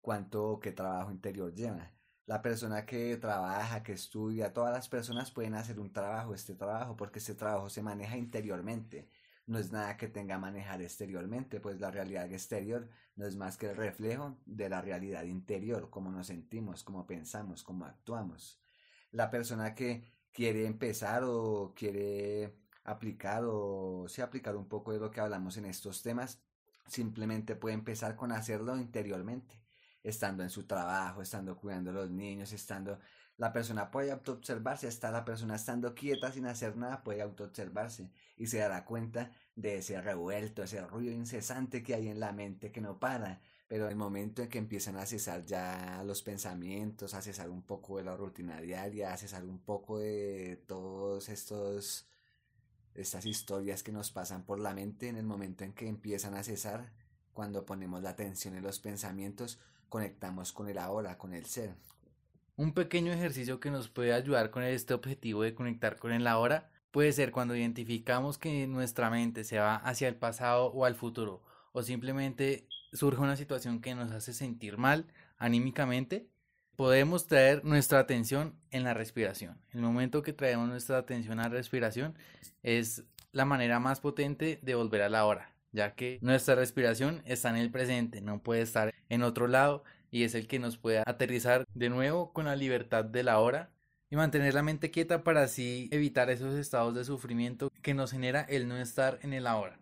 cuánto 0.00 0.44
o 0.50 0.60
qué 0.60 0.72
trabajo 0.72 1.12
interior 1.12 1.54
lleva. 1.54 1.92
La 2.26 2.42
persona 2.42 2.84
que 2.86 3.16
trabaja, 3.16 3.82
que 3.84 3.92
estudia, 3.92 4.52
todas 4.52 4.72
las 4.72 4.88
personas 4.88 5.30
pueden 5.30 5.54
hacer 5.54 5.78
un 5.80 5.92
trabajo, 5.92 6.34
este 6.34 6.54
trabajo, 6.56 6.96
porque 6.96 7.20
este 7.20 7.34
trabajo 7.34 7.70
se 7.70 7.82
maneja 7.82 8.16
interiormente 8.16 9.08
no 9.48 9.58
es 9.58 9.72
nada 9.72 9.96
que 9.96 10.08
tenga 10.08 10.34
a 10.34 10.38
manejar 10.38 10.82
exteriormente, 10.82 11.58
pues 11.58 11.80
la 11.80 11.90
realidad 11.90 12.30
exterior 12.30 12.88
no 13.16 13.26
es 13.26 13.34
más 13.34 13.56
que 13.56 13.70
el 13.70 13.76
reflejo 13.76 14.38
de 14.44 14.68
la 14.68 14.82
realidad 14.82 15.24
interior, 15.24 15.88
cómo 15.88 16.10
nos 16.10 16.26
sentimos, 16.26 16.84
cómo 16.84 17.06
pensamos, 17.06 17.64
cómo 17.64 17.86
actuamos. 17.86 18.60
La 19.10 19.30
persona 19.30 19.74
que 19.74 20.04
quiere 20.32 20.66
empezar 20.66 21.24
o 21.24 21.72
quiere 21.74 22.58
aplicar 22.84 23.42
o 23.46 24.04
se 24.06 24.20
aplicar 24.20 24.54
un 24.54 24.68
poco 24.68 24.92
de 24.92 25.00
lo 25.00 25.10
que 25.10 25.20
hablamos 25.20 25.56
en 25.56 25.64
estos 25.64 26.02
temas, 26.02 26.42
simplemente 26.86 27.56
puede 27.56 27.74
empezar 27.74 28.16
con 28.16 28.32
hacerlo 28.32 28.76
interiormente, 28.76 29.62
estando 30.02 30.42
en 30.42 30.50
su 30.50 30.66
trabajo, 30.66 31.22
estando 31.22 31.56
cuidando 31.56 31.90
a 31.90 31.94
los 31.94 32.10
niños, 32.10 32.52
estando 32.52 33.00
la 33.38 33.52
persona 33.52 33.90
puede 33.90 34.10
autoobservarse, 34.10 34.88
está 34.88 35.12
la 35.12 35.24
persona 35.24 35.54
estando 35.54 35.94
quieta 35.94 36.32
sin 36.32 36.46
hacer 36.46 36.76
nada, 36.76 37.04
puede 37.04 37.22
autoobservarse 37.22 38.10
y 38.36 38.48
se 38.48 38.58
dará 38.58 38.84
cuenta 38.84 39.32
de 39.54 39.78
ese 39.78 40.00
revuelto, 40.02 40.64
ese 40.64 40.84
ruido 40.84 41.12
incesante 41.14 41.82
que 41.84 41.94
hay 41.94 42.08
en 42.08 42.18
la 42.20 42.32
mente 42.32 42.72
que 42.72 42.80
no 42.80 42.98
para. 42.98 43.40
Pero 43.68 43.88
el 43.88 43.96
momento 43.96 44.42
en 44.42 44.48
que 44.48 44.58
empiezan 44.58 44.96
a 44.96 45.06
cesar 45.06 45.44
ya 45.44 46.02
los 46.04 46.22
pensamientos, 46.22 47.14
a 47.14 47.22
cesar 47.22 47.50
un 47.50 47.62
poco 47.62 47.98
de 47.98 48.04
la 48.04 48.16
rutina 48.16 48.60
diaria, 48.60 49.12
a 49.12 49.16
cesar 49.16 49.44
un 49.44 49.60
poco 49.60 49.98
de 49.98 50.62
todos 50.66 51.28
estos 51.28 52.08
estas 52.94 53.26
historias 53.26 53.84
que 53.84 53.92
nos 53.92 54.10
pasan 54.10 54.44
por 54.44 54.58
la 54.58 54.74
mente, 54.74 55.08
en 55.08 55.16
el 55.16 55.24
momento 55.24 55.62
en 55.62 55.72
que 55.72 55.86
empiezan 55.86 56.34
a 56.34 56.42
cesar, 56.42 56.92
cuando 57.32 57.64
ponemos 57.64 58.02
la 58.02 58.10
atención 58.10 58.56
en 58.56 58.64
los 58.64 58.80
pensamientos, 58.80 59.60
conectamos 59.88 60.52
con 60.52 60.68
el 60.68 60.78
ahora, 60.78 61.16
con 61.16 61.32
el 61.32 61.46
ser, 61.46 61.76
un 62.58 62.72
pequeño 62.72 63.12
ejercicio 63.12 63.60
que 63.60 63.70
nos 63.70 63.88
puede 63.88 64.12
ayudar 64.12 64.50
con 64.50 64.64
este 64.64 64.92
objetivo 64.92 65.44
de 65.44 65.54
conectar 65.54 65.96
con 65.96 66.12
el 66.12 66.26
ahora 66.26 66.68
puede 66.90 67.12
ser 67.12 67.30
cuando 67.30 67.54
identificamos 67.54 68.36
que 68.36 68.66
nuestra 68.66 69.10
mente 69.10 69.44
se 69.44 69.60
va 69.60 69.76
hacia 69.76 70.08
el 70.08 70.16
pasado 70.16 70.66
o 70.66 70.84
al 70.84 70.96
futuro 70.96 71.40
o 71.70 71.82
simplemente 71.84 72.66
surge 72.92 73.22
una 73.22 73.36
situación 73.36 73.80
que 73.80 73.94
nos 73.94 74.10
hace 74.10 74.32
sentir 74.32 74.76
mal 74.76 75.06
anímicamente, 75.36 76.26
podemos 76.74 77.28
traer 77.28 77.64
nuestra 77.64 78.00
atención 78.00 78.56
en 78.72 78.82
la 78.82 78.92
respiración. 78.92 79.56
El 79.72 79.82
momento 79.82 80.22
que 80.22 80.32
traemos 80.32 80.68
nuestra 80.68 80.98
atención 80.98 81.38
a 81.38 81.44
la 81.44 81.50
respiración 81.50 82.16
es 82.64 83.04
la 83.30 83.44
manera 83.44 83.78
más 83.78 84.00
potente 84.00 84.58
de 84.62 84.74
volver 84.74 85.02
a 85.02 85.08
la 85.08 85.26
hora, 85.26 85.52
ya 85.70 85.94
que 85.94 86.18
nuestra 86.22 86.56
respiración 86.56 87.22
está 87.24 87.50
en 87.50 87.56
el 87.56 87.70
presente, 87.70 88.20
no 88.20 88.42
puede 88.42 88.62
estar 88.62 88.92
en 89.08 89.22
otro 89.22 89.46
lado 89.46 89.84
y 90.10 90.24
es 90.24 90.34
el 90.34 90.46
que 90.46 90.58
nos 90.58 90.78
puede 90.78 91.02
aterrizar 91.06 91.64
de 91.74 91.88
nuevo 91.88 92.32
con 92.32 92.46
la 92.46 92.56
libertad 92.56 93.04
de 93.04 93.22
la 93.22 93.38
hora 93.38 93.70
y 94.10 94.16
mantener 94.16 94.54
la 94.54 94.62
mente 94.62 94.90
quieta 94.90 95.22
para 95.22 95.42
así 95.42 95.88
evitar 95.92 96.30
esos 96.30 96.54
estados 96.54 96.94
de 96.94 97.04
sufrimiento 97.04 97.70
que 97.82 97.94
nos 97.94 98.12
genera 98.12 98.42
el 98.42 98.68
no 98.68 98.76
estar 98.78 99.18
en 99.22 99.32
el 99.32 99.46
ahora. 99.46 99.78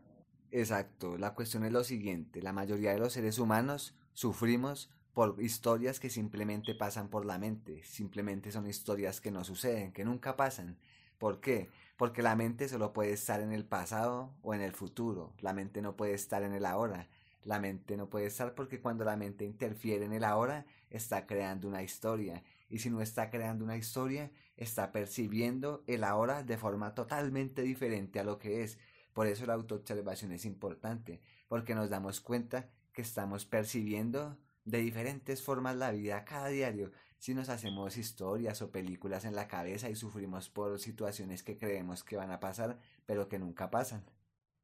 Exacto, 0.51 1.19
la 1.19 1.35
cuestión 1.35 1.65
es 1.65 1.73
lo 1.73 1.85
siguiente, 1.85 2.43
la 2.43 2.53
mayoría 2.53 2.93
de 2.93 2.99
los 2.99 3.12
seres 3.12 3.39
humanos 3.39 3.95
sufrimos 4.15 4.91
por 5.12 5.43
historias 5.43 5.99
que 5.99 6.11
simplemente 6.11 6.75
pasan 6.75 7.09
por 7.09 7.25
la 7.25 7.39
mente, 7.39 7.83
simplemente 7.85 8.53
son 8.53 8.67
historias 8.67 9.21
que 9.21 9.31
no 9.31 9.45
suceden, 9.45 9.93
que 9.93 10.05
nunca 10.05 10.37
pasan. 10.37 10.79
¿Por 11.19 11.41
qué? 11.41 11.71
Porque 11.97 12.23
la 12.23 12.37
mente 12.37 12.69
solo 12.69 12.93
puede 12.93 13.12
estar 13.12 13.41
en 13.41 13.53
el 13.53 13.65
pasado 13.65 14.35
o 14.43 14.53
en 14.55 14.61
el 14.61 14.73
futuro, 14.73 15.33
la 15.41 15.55
mente 15.55 15.81
no 15.81 15.97
puede 15.97 16.12
estar 16.15 16.43
en 16.43 16.53
el 16.53 16.67
ahora. 16.67 17.09
La 17.46 17.61
mente 17.61 17.96
no 17.96 18.11
puede 18.11 18.26
estar 18.26 18.56
porque 18.56 18.80
cuando 18.80 19.04
la 19.04 19.16
mente 19.16 19.44
interfiere 19.44 20.04
en 20.04 20.12
el 20.12 20.24
ahora, 20.24 20.66
está 20.90 21.28
creando 21.28 21.68
una 21.68 21.85
historia. 21.85 22.42
Y 22.68 22.80
si 22.80 22.90
no 22.90 23.00
está 23.00 23.30
creando 23.30 23.64
una 23.64 23.76
historia, 23.76 24.32
está 24.56 24.90
percibiendo 24.90 25.85
el 25.87 26.02
ahora 26.02 26.42
de 26.42 26.59
forma 26.59 26.92
totalmente 26.96 27.62
diferente 27.62 28.18
a 28.18 28.24
lo 28.24 28.40
que 28.40 28.64
es. 28.64 28.80
Por 29.12 29.28
eso 29.28 29.46
la 29.46 29.54
autoobservación 29.54 30.32
es 30.32 30.44
importante, 30.44 31.20
porque 31.46 31.76
nos 31.76 31.88
damos 31.88 32.20
cuenta 32.20 32.68
que 32.92 33.02
estamos 33.02 33.46
percibiendo 33.46 34.37
de 34.64 34.78
diferentes 34.78 35.40
formas 35.40 35.76
la 35.76 35.92
vida 35.92 36.24
cada 36.24 36.48
diario. 36.48 36.90
Si 37.18 37.32
nos 37.32 37.48
hacemos 37.48 37.96
historias 37.96 38.61
o 38.61 38.72
películas 38.72 39.24
en 39.24 39.37
la 39.37 39.46
cabeza 39.46 39.88
y 39.88 39.94
sufrimos 39.94 40.50
por 40.50 40.80
situaciones 40.80 41.44
que 41.44 41.59
creemos 41.59 42.02
que 42.02 42.16
van 42.16 42.32
a 42.32 42.40
pasar, 42.40 42.80
pero 43.06 43.28
que 43.28 43.38
nunca 43.38 43.70
pasan. 43.70 44.04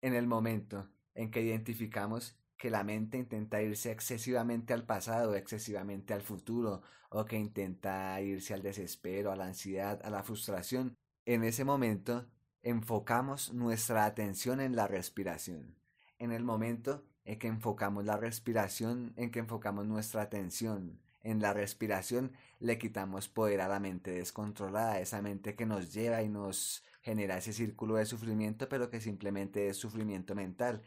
En 0.01 0.15
el 0.15 0.27
momento 0.27 0.89
en 1.15 1.31
que 1.31 1.43
identificamos 1.43 2.37
que 2.63 2.71
la 2.71 2.85
mente 2.85 3.19
intenta 3.19 3.61
irse 3.61 3.91
excesivamente 3.91 4.73
al 4.73 4.85
pasado, 4.85 5.35
excesivamente 5.35 6.15
al 6.15 6.23
futuro, 6.23 6.81
o 7.09 7.25
que 7.25 7.37
intenta 7.37 8.21
irse 8.21 8.55
al 8.55 8.63
desespero, 8.63 9.33
a 9.33 9.37
la 9.37 9.47
ansiedad, 9.47 10.01
a 10.05 10.11
la 10.11 10.23
frustración, 10.23 10.97
en 11.27 11.43
ese 11.43 11.65
momento 11.65 12.25
enfocamos 12.63 13.53
nuestra 13.53 14.05
atención 14.05 14.61
en 14.61 14.77
la 14.77 14.87
respiración. 14.87 15.75
En 16.21 16.31
el 16.31 16.45
momento 16.45 17.05
en 17.25 17.41
que 17.41 17.49
enfocamos 17.49 18.05
la 18.05 18.17
respiración, 18.17 19.13
en 19.17 19.33
que 19.33 19.41
enfocamos 19.41 19.85
nuestra 19.87 20.23
atención 20.23 21.01
en 21.25 21.41
la 21.41 21.53
respiración 21.53 22.31
le 22.61 22.79
quitamos 22.79 23.27
poder 23.27 23.61
a 23.61 23.67
la 23.67 23.81
mente 23.81 24.13
descontrolada, 24.13 25.01
esa 25.01 25.21
mente 25.21 25.57
que 25.57 25.67
nos 25.67 25.93
lleva 25.93 26.23
y 26.23 26.29
nos 26.29 26.85
genera 27.01 27.39
ese 27.39 27.53
círculo 27.53 27.97
de 27.97 28.07
sufrimiento, 28.07 28.69
pero 28.69 28.89
que 28.89 29.01
simplemente 29.01 29.67
es 29.67 29.79
sufrimiento 29.79 30.37
mental. 30.37 30.83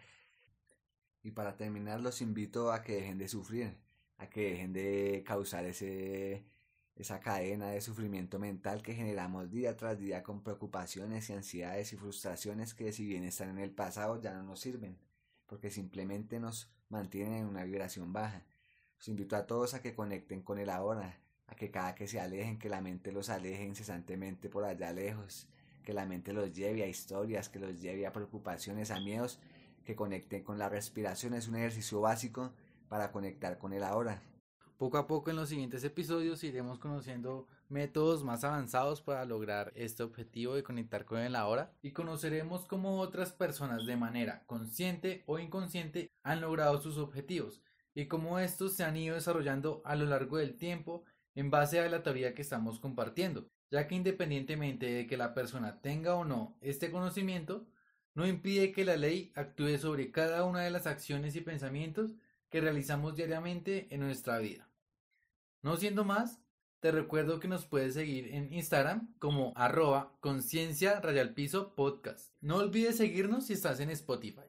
Y 1.25 1.31
para 1.31 1.57
terminar, 1.57 2.01
los 2.01 2.21
invito 2.21 2.71
a 2.71 2.83
que 2.83 2.97
dejen 2.97 3.17
de 3.17 3.27
sufrir, 3.27 3.75
a 4.19 4.29
que 4.29 4.51
dejen 4.51 4.73
de 4.73 5.23
causar 5.25 5.65
ese, 5.65 6.45
esa 6.95 7.19
cadena 7.19 7.69
de 7.69 7.81
sufrimiento 7.81 8.37
mental 8.37 8.83
que 8.83 8.93
generamos 8.93 9.49
día 9.49 9.75
tras 9.75 9.97
día 9.97 10.21
con 10.21 10.43
preocupaciones 10.43 11.27
y 11.27 11.33
ansiedades 11.33 11.91
y 11.93 11.97
frustraciones 11.97 12.75
que 12.75 12.93
si 12.93 13.07
bien 13.07 13.23
están 13.23 13.49
en 13.49 13.57
el 13.57 13.71
pasado 13.71 14.21
ya 14.21 14.35
no 14.35 14.43
nos 14.43 14.59
sirven, 14.59 14.99
porque 15.47 15.71
simplemente 15.71 16.39
nos 16.39 16.69
mantienen 16.89 17.33
en 17.33 17.45
una 17.47 17.63
vibración 17.63 18.13
baja. 18.13 18.45
Los 18.99 19.07
invito 19.07 19.35
a 19.35 19.47
todos 19.47 19.73
a 19.73 19.81
que 19.81 19.95
conecten 19.95 20.43
con 20.43 20.59
el 20.59 20.69
ahora, 20.69 21.19
a 21.47 21.55
que 21.55 21.71
cada 21.71 21.95
que 21.95 22.07
se 22.07 22.19
alejen, 22.19 22.59
que 22.59 22.69
la 22.69 22.81
mente 22.81 23.11
los 23.11 23.31
aleje 23.31 23.63
incesantemente 23.63 24.47
por 24.47 24.63
allá 24.63 24.93
lejos, 24.93 25.47
que 25.83 25.93
la 25.93 26.05
mente 26.05 26.33
los 26.33 26.53
lleve 26.53 26.83
a 26.83 26.87
historias, 26.87 27.49
que 27.49 27.57
los 27.57 27.81
lleve 27.81 28.05
a 28.05 28.13
preocupaciones, 28.13 28.91
a 28.91 28.99
miedos, 28.99 29.39
que 29.85 29.95
conecten 29.95 30.43
con 30.43 30.57
la 30.57 30.67
respiración. 30.67 31.33
Es 31.33 31.47
un 31.47 31.55
ejercicio 31.55 32.01
básico 32.01 32.51
para 32.89 33.11
conectar 33.11 33.57
con 33.57 33.71
el 33.73 33.83
ahora. 33.83 34.21
Poco 34.77 34.97
a 34.97 35.07
poco 35.07 35.29
en 35.29 35.37
los 35.37 35.47
siguientes 35.47 35.85
episodios 35.85 36.43
iremos 36.43 36.79
conociendo 36.79 37.47
métodos 37.69 38.25
más 38.25 38.43
avanzados 38.43 39.01
para 39.01 39.23
lograr 39.23 39.71
este 39.75 40.03
objetivo 40.03 40.53
de 40.53 40.63
conectar 40.63 41.05
con 41.05 41.19
el 41.19 41.35
ahora 41.35 41.73
y 41.81 41.91
conoceremos 41.91 42.65
cómo 42.65 42.99
otras 42.99 43.31
personas 43.31 43.85
de 43.85 43.95
manera 43.95 44.43
consciente 44.47 45.23
o 45.27 45.39
inconsciente 45.39 46.11
han 46.23 46.41
logrado 46.41 46.81
sus 46.81 46.97
objetivos 46.97 47.61
y 47.93 48.07
cómo 48.07 48.37
estos 48.37 48.75
se 48.75 48.83
han 48.83 48.97
ido 48.97 49.15
desarrollando 49.15 49.81
a 49.85 49.95
lo 49.95 50.05
largo 50.05 50.37
del 50.37 50.57
tiempo 50.57 51.05
en 51.35 51.49
base 51.49 51.79
a 51.79 51.89
la 51.89 52.03
teoría 52.03 52.33
que 52.33 52.41
estamos 52.41 52.79
compartiendo, 52.79 53.47
ya 53.71 53.87
que 53.87 53.95
independientemente 53.95 54.91
de 54.91 55.07
que 55.07 55.17
la 55.17 55.33
persona 55.33 55.81
tenga 55.81 56.15
o 56.15 56.25
no 56.25 56.57
este 56.59 56.91
conocimiento, 56.91 57.65
no 58.15 58.25
impide 58.25 58.71
que 58.71 58.85
la 58.85 58.97
ley 58.97 59.31
actúe 59.35 59.77
sobre 59.77 60.09
cada 60.11 60.45
una 60.45 60.61
de 60.61 60.71
las 60.71 60.87
acciones 60.87 61.35
y 61.35 61.41
pensamientos 61.41 62.15
que 62.49 62.61
realizamos 62.61 63.15
diariamente 63.15 63.87
en 63.91 63.99
nuestra 63.99 64.39
vida. 64.39 64.67
No 65.61 65.75
siendo 65.77 66.05
más, 66.05 66.39
te 66.79 66.91
recuerdo 66.91 67.39
que 67.39 67.47
nos 67.47 67.65
puedes 67.65 67.93
seguir 67.93 68.33
en 68.33 68.53
Instagram 68.53 69.13
como 69.19 69.51
arroba 69.55 70.15
conciencia 70.21 71.01
podcast. 71.75 72.31
No 72.41 72.57
olvides 72.57 72.97
seguirnos 72.97 73.47
si 73.47 73.53
estás 73.53 73.79
en 73.79 73.89
Spotify. 73.89 74.45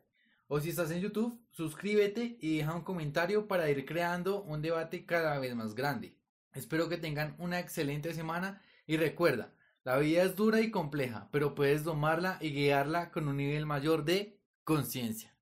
O 0.49 0.61
si 0.61 0.71
estás 0.71 0.93
en 0.93 1.01
YouTube, 1.01 1.41
suscríbete 1.51 2.37
y 2.41 2.59
deja 2.59 2.75
un 2.75 2.83
comentario 2.83 3.49
para 3.49 3.69
ir 3.69 3.85
creando 3.85 4.43
un 4.43 4.63
debate 4.63 5.05
cada 5.05 5.39
vez 5.41 5.57
más 5.57 5.75
grande. 5.75 6.15
Espero 6.53 6.89
que 6.89 6.99
tengan 6.99 7.35
una 7.39 7.59
excelente 7.59 8.15
semana 8.15 8.63
y 8.87 8.97
recuerda, 8.97 9.53
la 9.87 9.99
vida 9.99 10.25
es 10.25 10.35
dura 10.35 10.61
y 10.61 10.73
compleja, 10.73 11.29
pero 11.31 11.55
puedes 11.55 11.85
domarla 11.85 12.39
y 12.41 12.51
guiarla 12.51 13.13
con 13.13 13.29
un 13.29 13.37
nivel 13.37 13.67
mayor 13.67 14.05
de 14.05 14.37
conciencia. 14.65 15.36